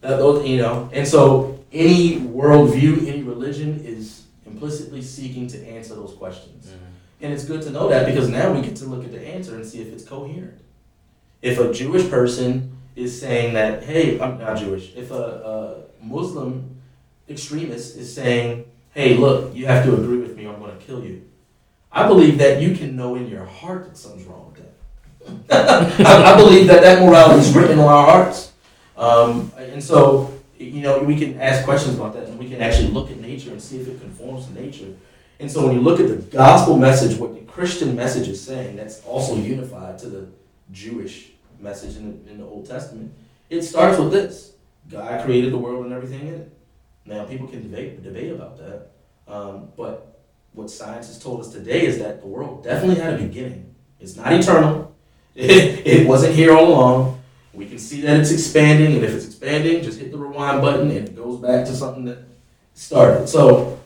[0.00, 3.06] That, those, you know, and so any worldview,
[3.40, 6.72] religion is implicitly seeking to answer those questions.
[7.22, 9.54] And it's good to know that because now we get to look at the answer
[9.54, 10.60] and see if it's coherent.
[11.42, 16.80] If a Jewish person is saying that, hey, I'm not Jewish, if a, a Muslim
[17.28, 20.84] extremist is saying, hey, look, you have to agree with me or I'm going to
[20.84, 21.22] kill you,
[21.92, 26.00] I believe that you can know in your heart that something's wrong with that.
[26.06, 28.52] I, I believe that that morality is written on our hearts.
[28.96, 32.88] Um, and so, you know, we can ask questions about that and we can actually
[32.88, 34.94] look at nature and see if it conforms to nature.
[35.38, 38.76] And so when you look at the gospel message, what the Christian message is saying,
[38.76, 40.28] that's also unified to the
[40.70, 43.12] Jewish message in the, in the Old Testament.
[43.48, 44.52] It starts with this:
[44.88, 46.52] God created the world and everything in it.
[47.06, 48.90] Now people can debate debate about that,
[49.26, 50.20] um, but
[50.52, 53.74] what science has told us today is that the world definitely had a beginning.
[53.98, 54.94] It's not eternal.
[55.34, 55.50] It,
[55.86, 57.19] it wasn't here all along.
[57.60, 60.90] We can see that it's expanding, and if it's expanding, just hit the rewind button,
[60.90, 62.20] and it goes back to something that
[62.72, 63.28] started.
[63.28, 63.78] So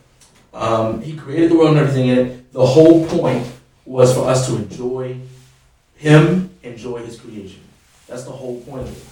[0.53, 2.53] um, he created the world and everything in it.
[2.53, 3.45] The whole point
[3.85, 5.19] was for us to enjoy
[5.97, 7.59] him, enjoy his creation.
[8.07, 9.03] That's the whole point of it.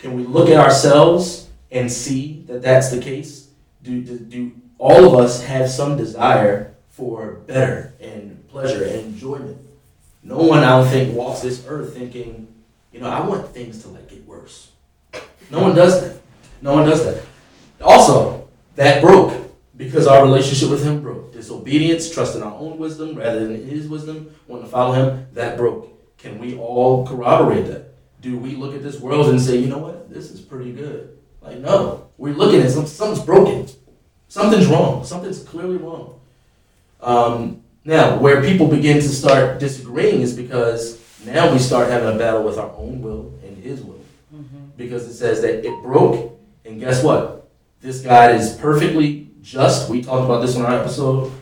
[0.00, 3.48] Can we look at ourselves and see that that's the case?
[3.84, 9.56] Do, do, do all of us have some desire for better and pleasure and enjoyment.
[10.24, 12.48] No one, I don't think, walks this earth thinking,
[12.92, 14.70] you know, I want things to like get worse.
[15.50, 16.20] No one does that.
[16.62, 17.24] No one does that.
[17.80, 19.34] Also, that broke
[19.76, 21.32] because our relationship with Him broke.
[21.32, 25.88] Disobedience, trusting our own wisdom rather than His wisdom, wanting to follow Him, that broke.
[26.18, 27.94] Can we all corroborate that?
[28.20, 31.16] Do we look at this world and say, you know what, this is pretty good?
[31.40, 32.08] Like, no.
[32.18, 33.66] We're looking at something, something's broken.
[34.28, 35.04] Something's wrong.
[35.04, 36.20] Something's clearly wrong.
[37.00, 42.18] Um, now, where people begin to start disagreeing is because now we start having a
[42.18, 44.00] battle with our own will and His will.
[44.34, 44.58] Mm-hmm.
[44.76, 47.50] Because it says that it broke, and guess what?
[47.80, 49.88] This God is perfectly just.
[49.88, 51.32] We talked about this in our episode.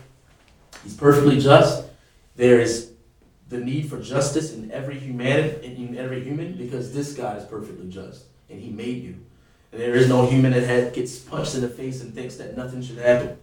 [0.83, 1.85] He's perfectly just.
[2.35, 2.91] There is
[3.49, 7.89] the need for justice in every human in every human because this God is perfectly
[7.89, 9.15] just and He made you.
[9.71, 12.81] And there is no human that gets punched in the face and thinks that nothing
[12.81, 13.37] should happen.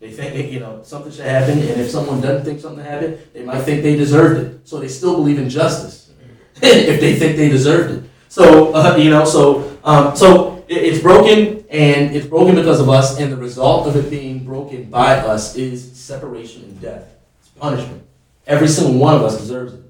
[0.00, 3.18] They think that, you know something should happen, and if someone doesn't think something happened,
[3.34, 4.66] they might think they deserved it.
[4.66, 6.10] So they still believe in justice
[6.62, 8.10] if they think they deserved it.
[8.28, 12.88] So uh, you know, so um, so it, it's broken, and it's broken because of
[12.88, 17.06] us, and the result of it being broken by us is separation and death.
[17.40, 18.02] It's punishment.
[18.46, 19.82] Every single one of us deserves it.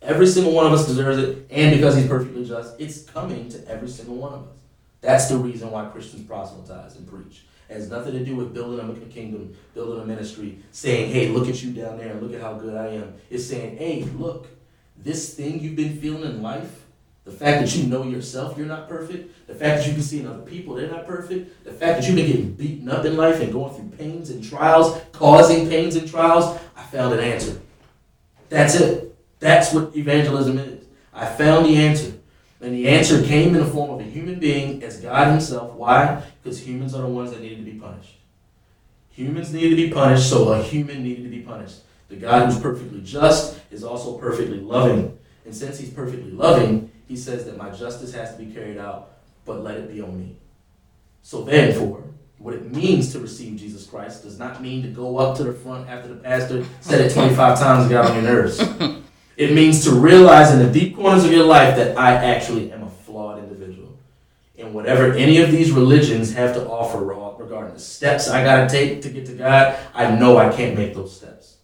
[0.00, 3.68] Every single one of us deserves it, and because He's perfectly just, it's coming to
[3.68, 4.54] every single one of us.
[5.02, 7.42] That's the reason why Christians proselytize and preach.
[7.70, 11.48] It has nothing to do with building a kingdom, building a ministry, saying, hey, look
[11.48, 13.14] at you down there and look at how good I am.
[13.30, 14.48] It's saying, hey, look,
[14.96, 16.84] this thing you've been feeling in life,
[17.24, 20.18] the fact that you know yourself you're not perfect, the fact that you can see
[20.18, 23.16] in other people they're not perfect, the fact that you've been getting beaten up in
[23.16, 27.60] life and going through pains and trials, causing pains and trials, I found an answer.
[28.48, 29.16] That's it.
[29.38, 30.84] That's what evangelism is.
[31.14, 32.09] I found the answer.
[32.60, 35.72] And the answer came in the form of a human being as God Himself.
[35.72, 36.22] Why?
[36.42, 38.16] Because humans are the ones that needed to be punished.
[39.10, 41.78] Humans needed to be punished, so a human needed to be punished.
[42.08, 45.18] The God who's perfectly just is also perfectly loving.
[45.44, 49.12] And since He's perfectly loving, He says that my justice has to be carried out,
[49.46, 50.36] but let it be on me.
[51.22, 52.04] So therefore,
[52.38, 55.52] what it means to receive Jesus Christ does not mean to go up to the
[55.52, 58.58] front after the pastor said it 25 times and get on your nerves.
[59.40, 62.82] It means to realize in the deep corners of your life that I actually am
[62.82, 63.98] a flawed individual.
[64.58, 67.02] And whatever any of these religions have to offer
[67.42, 70.76] regarding the steps I got to take to get to God, I know I can't
[70.76, 71.56] make those steps.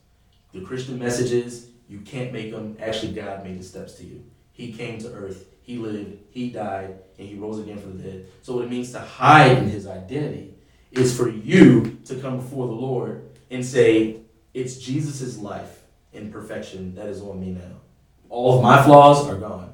[0.54, 2.78] The Christian message is you can't make them.
[2.80, 4.24] Actually, God made the steps to you.
[4.52, 8.26] He came to earth, He lived, He died, and He rose again from the dead.
[8.40, 10.54] So, what it means to hide in His identity
[10.92, 14.20] is for you to come before the Lord and say,
[14.54, 15.82] It's Jesus' life
[16.16, 17.76] in perfection that is on me now.
[18.28, 19.72] All of my flaws are gone.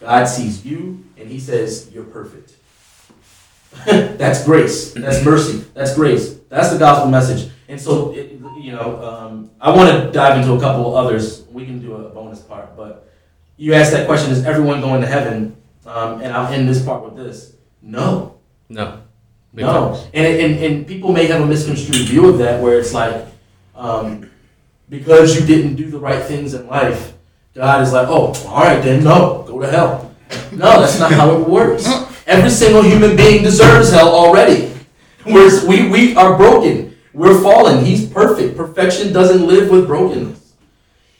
[0.00, 2.54] God sees you and He says, You're perfect.
[3.84, 4.92] that's grace.
[4.92, 5.64] That's mercy.
[5.74, 6.34] That's grace.
[6.48, 7.50] That's the gospel message.
[7.68, 11.44] And so, it, you know, um, I want to dive into a couple others.
[11.52, 13.10] We can do a bonus part, but
[13.56, 15.56] you asked that question: Is everyone going to heaven?
[15.84, 19.02] Um, and I'll end this part with this: No, No.
[19.52, 20.08] No.
[20.14, 23.26] And, and and people may have a misconstrued view of that, where it's like,
[23.74, 24.30] um,
[24.88, 27.14] because you didn't do the right things in life,
[27.54, 30.14] God is like, oh, all right then, no, go to hell.
[30.52, 31.86] No, that's not how it works.
[32.26, 34.72] Every single human being deserves hell already.
[35.26, 36.96] We're, we, we are broken.
[37.12, 37.84] We're fallen.
[37.84, 38.56] He's perfect.
[38.56, 40.52] Perfection doesn't live with brokenness.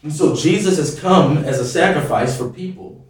[0.02, 3.04] And so Jesus has come as a sacrifice for people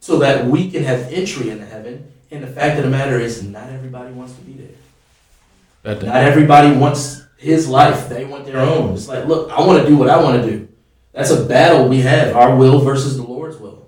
[0.00, 2.12] so that we can have entry into heaven.
[2.30, 5.94] And the fact of the matter is, not everybody wants to be there.
[6.02, 8.08] Not everybody wants his life.
[8.08, 8.94] They want their own.
[8.94, 10.68] It's like, look, I want to do what I want to do.
[11.12, 13.86] That's a battle we have our will versus the Lord's will.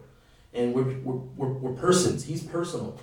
[0.55, 2.25] And we're, we're, we're, we're persons.
[2.25, 2.99] He's personal.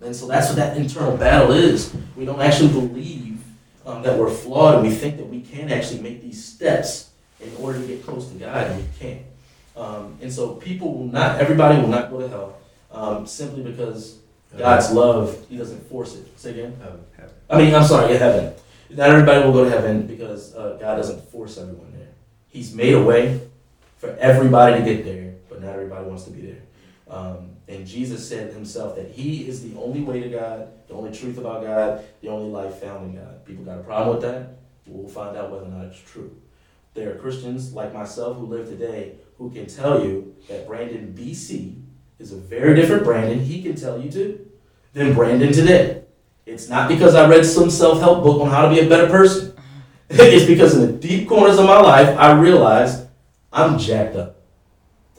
[0.00, 1.94] And so that's what that internal battle is.
[2.16, 3.42] We don't actually believe
[3.84, 7.54] um, that we're flawed and we think that we can actually make these steps in
[7.56, 9.22] order to get close to God, and we can't.
[9.76, 12.58] Um, and so people will not, everybody will not go to hell
[12.90, 14.18] um, simply because
[14.56, 16.26] God's love, He doesn't force it.
[16.38, 16.76] Say again?
[16.80, 17.00] Heaven.
[17.50, 18.54] I mean, I'm sorry, yeah, heaven.
[18.90, 22.08] Not everybody will go to heaven because uh, God doesn't force everyone there.
[22.48, 23.40] He's made a way
[23.98, 26.62] for everybody to get there, but not everybody wants to be there.
[27.08, 31.12] Um, and Jesus said himself that He is the only way to God, the only
[31.12, 33.44] truth about God, the only life found in God.
[33.44, 34.58] People got a problem with that.
[34.86, 36.34] We'll find out whether or not it's true.
[36.94, 41.80] There are Christians like myself who live today who can tell you that Brandon BC
[42.18, 43.38] is a very different Brandon.
[43.38, 44.50] He can tell you too
[44.94, 46.02] than Brandon today.
[46.58, 49.06] It's not because I read some self help book on how to be a better
[49.06, 49.56] person.
[50.10, 53.06] it's because in the deep corners of my life, I realized
[53.52, 54.40] I'm jacked up.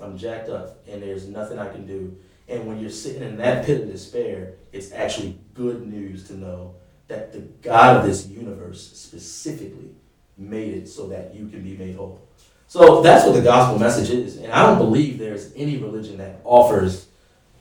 [0.02, 2.18] I'm jacked up, and there's nothing I can do.
[2.50, 6.76] And when you're sitting in that pit of despair, it's actually good news to know
[7.08, 9.96] that the God of this universe specifically
[10.38, 12.20] made it so that you can be made whole.
[12.68, 14.36] So that's what the gospel message is.
[14.36, 17.08] And I don't believe there's any religion that offers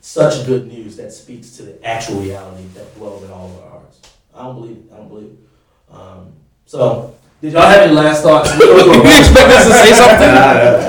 [0.01, 3.69] such good news that speaks to the actual reality that dwells in all of our
[3.71, 3.99] hearts.
[4.35, 4.83] I don't believe it.
[4.93, 5.37] I don't believe it.
[5.95, 6.31] Um,
[6.65, 8.51] so, did y'all have any last thoughts?
[8.59, 10.29] you expect us to say something?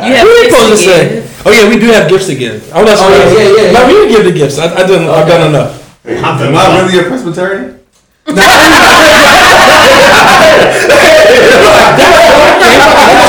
[0.01, 1.01] You have What are we supposed to to say?
[1.45, 2.63] Oh yeah, we do have gifts to give.
[2.75, 3.33] Oh, that's Oh, right.
[3.33, 3.73] yeah, yeah, yeah.
[3.73, 4.59] No, we can give the gifts.
[4.59, 5.09] I, I done.
[5.09, 5.73] I've done enough.
[6.07, 6.25] Am
[6.57, 7.79] I really a Presbyterian?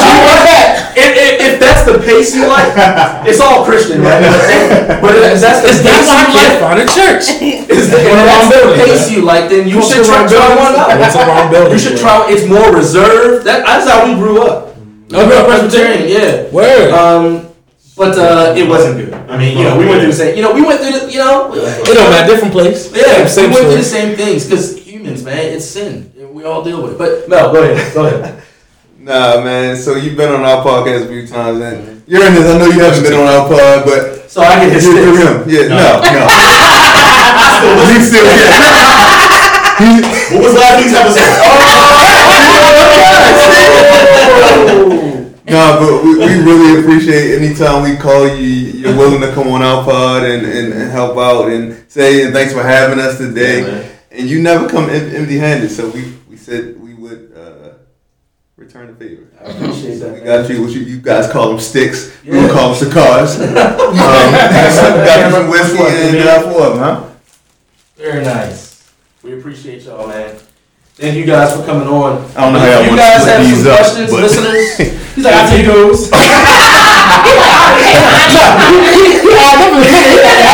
[1.85, 2.73] that's the pace you like,
[3.27, 4.21] it's all Christian, right?
[5.01, 7.23] but if that's the Is pace that why I you can't like, find a church?
[7.41, 10.93] if that's the pace you like, then you should try, try one out.
[11.01, 11.73] It's a wrong building.
[11.73, 12.27] You should try.
[12.29, 13.45] It's more reserved.
[13.45, 14.75] That, that's how we grew up.
[14.77, 16.49] We grew up Presbyterian, yeah.
[16.51, 16.91] Word.
[16.91, 17.47] Um,
[17.97, 19.13] but uh, it wasn't good.
[19.13, 20.35] I mean, You know, we went through the same.
[20.35, 21.11] You know, we went through the.
[21.11, 22.33] You know, It don't matter.
[22.33, 22.89] Different place.
[22.95, 26.11] yeah, Same we went through the same things because humans, man, it's sin.
[26.31, 26.97] We all deal with it.
[26.97, 27.93] But no, go ahead.
[27.93, 28.43] Go ahead.
[29.01, 29.75] Nah, man.
[29.75, 32.45] So you've been on our podcast a few times, and you're in this.
[32.45, 35.49] I know you haven't been on our pod, but So I get his you're him.
[35.49, 36.27] Yeah, no, no.
[37.89, 38.45] He's still here.
[40.31, 41.41] What was last week's episode?
[44.73, 48.45] Oh, no, but we, we really appreciate anytime we call you.
[48.45, 52.33] You're willing to come on our pod and, and, and help out and say and
[52.33, 53.61] thanks for having us today.
[53.61, 56.80] Yeah, and you never come empty-handed, so we, we said we would
[58.73, 59.27] return the favor.
[59.39, 60.13] I appreciate that.
[60.13, 60.25] We man.
[60.43, 60.61] got you.
[60.61, 62.11] What you, you guys call them sticks.
[62.23, 62.41] We Yeah.
[62.47, 63.39] gonna call them cigars.
[63.39, 67.09] um, got you some whiskey and uh, four of them, huh?
[67.97, 68.91] Very nice.
[69.23, 70.35] We appreciate y'all, man.
[70.95, 72.23] Thank you guys for coming on.
[72.35, 74.21] I don't know how y'all If you wanna guys have these some up, questions, but-
[74.21, 74.77] listeners.
[75.15, 76.09] He's like, I take those.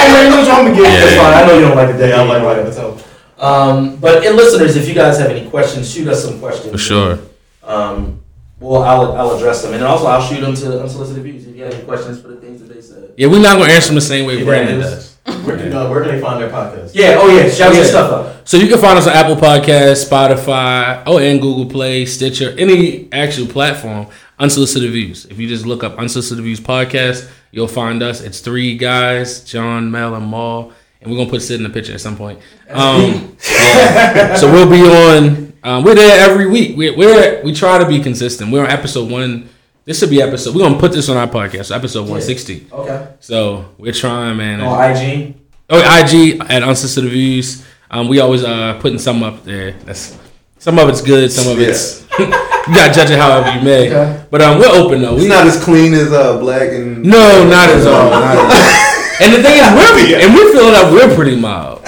[0.09, 2.13] I know you don't like the day.
[2.13, 3.03] I like writing myself.
[3.39, 6.71] Um, but and listeners, if you guys have any questions, shoot us some questions.
[6.71, 7.19] For sure.
[7.67, 8.21] Um,
[8.59, 11.45] well, I'll I'll address them, and also I'll shoot them to unsolicited views.
[11.45, 13.13] If you have any questions for the things that they said.
[13.17, 15.15] Yeah, we're not gonna answer them the same way Brandon does.
[15.43, 16.91] Where can, uh, where can they find their podcast?
[16.93, 17.17] Yeah.
[17.19, 17.49] Oh yeah.
[17.49, 17.81] Shout Yeah.
[17.81, 18.47] your stuff up.
[18.47, 23.09] So you can find us on Apple Podcasts, Spotify, oh, and Google Play, Stitcher, any
[23.11, 24.07] actual platform.
[24.39, 25.25] Unsolicited Views.
[25.25, 28.21] If you just look up Unsolicited Views podcast, you'll find us.
[28.21, 31.93] It's three guys, John, Mel, and Maul, and we're gonna put Sid in the picture
[31.93, 32.39] at some point.
[32.69, 34.35] Um, yeah.
[34.35, 35.46] So we'll be on.
[35.63, 36.77] Um, we're there every week.
[36.77, 38.51] We're, we're we try to be consistent.
[38.51, 39.49] We're on episode one.
[39.85, 40.55] This should be episode.
[40.55, 41.75] We're gonna put this on our podcast.
[41.75, 42.67] Episode one sixty.
[42.71, 43.07] Okay.
[43.19, 44.61] So we're trying, man.
[44.61, 45.35] On IG.
[45.69, 47.65] Oh, IG at Unsolicited Views.
[47.89, 49.71] Um, we always uh putting some up there.
[49.85, 50.17] That's
[50.59, 53.87] some of it's good, some of it's you gotta judge it however you may.
[53.89, 54.25] Okay.
[54.29, 55.13] But um, we're open though.
[55.15, 58.09] It's We not as clean as uh, black and no, not as all.
[58.09, 58.83] Not at all.
[59.19, 61.81] And the thing is, we're and we're feeling that we're pretty mild.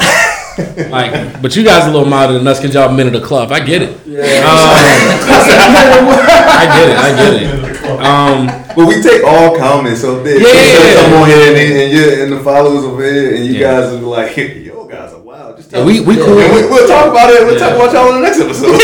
[0.89, 3.21] Like, but you guys are a little milder than us because y'all men of the
[3.21, 3.51] club.
[3.51, 3.89] I get it.
[3.89, 3.95] Um,
[5.39, 6.97] I get it.
[6.97, 8.01] I get it.
[8.01, 10.01] Um, But we take all comments.
[10.01, 12.83] So if they, Yeah, if yeah, come on here and, and you and the followers
[12.85, 13.81] over here, and you Yeah.
[13.81, 16.05] guys are like, "Yo, guys are wild." Just tell yeah, we us.
[16.05, 16.39] we cool.
[16.39, 17.43] And we, we'll talk about it.
[17.45, 17.59] We'll Yeah.
[17.69, 18.77] talk about y'all in the next episode.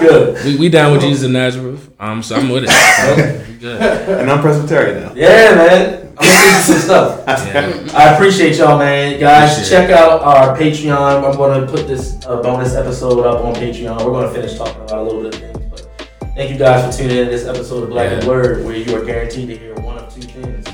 [0.00, 0.36] Good.
[0.46, 1.90] We, we down with Jesus of Nazareth.
[1.98, 2.70] Um, so I'm with it.
[2.70, 3.16] So,
[3.60, 3.80] good.
[4.20, 5.12] and I'm Presbyterian now.
[5.14, 6.05] Yeah, man.
[6.18, 7.24] I'm gonna some stuff.
[7.26, 7.86] Yeah.
[7.94, 9.18] I appreciate y'all, man.
[9.20, 11.24] Guys, Appreciate check out our Patreon.
[11.24, 13.98] I'm going to put this uh, bonus episode up on Patreon.
[14.04, 15.70] We're going to finish talking about a little bit of things.
[15.70, 18.28] But thank you guys for tuning in to this episode of Black and Yeah.
[18.28, 20.66] Word, where you are guaranteed to hear one of two things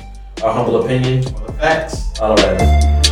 [0.43, 2.19] our humble opinion or the facts.
[2.19, 3.02] all that.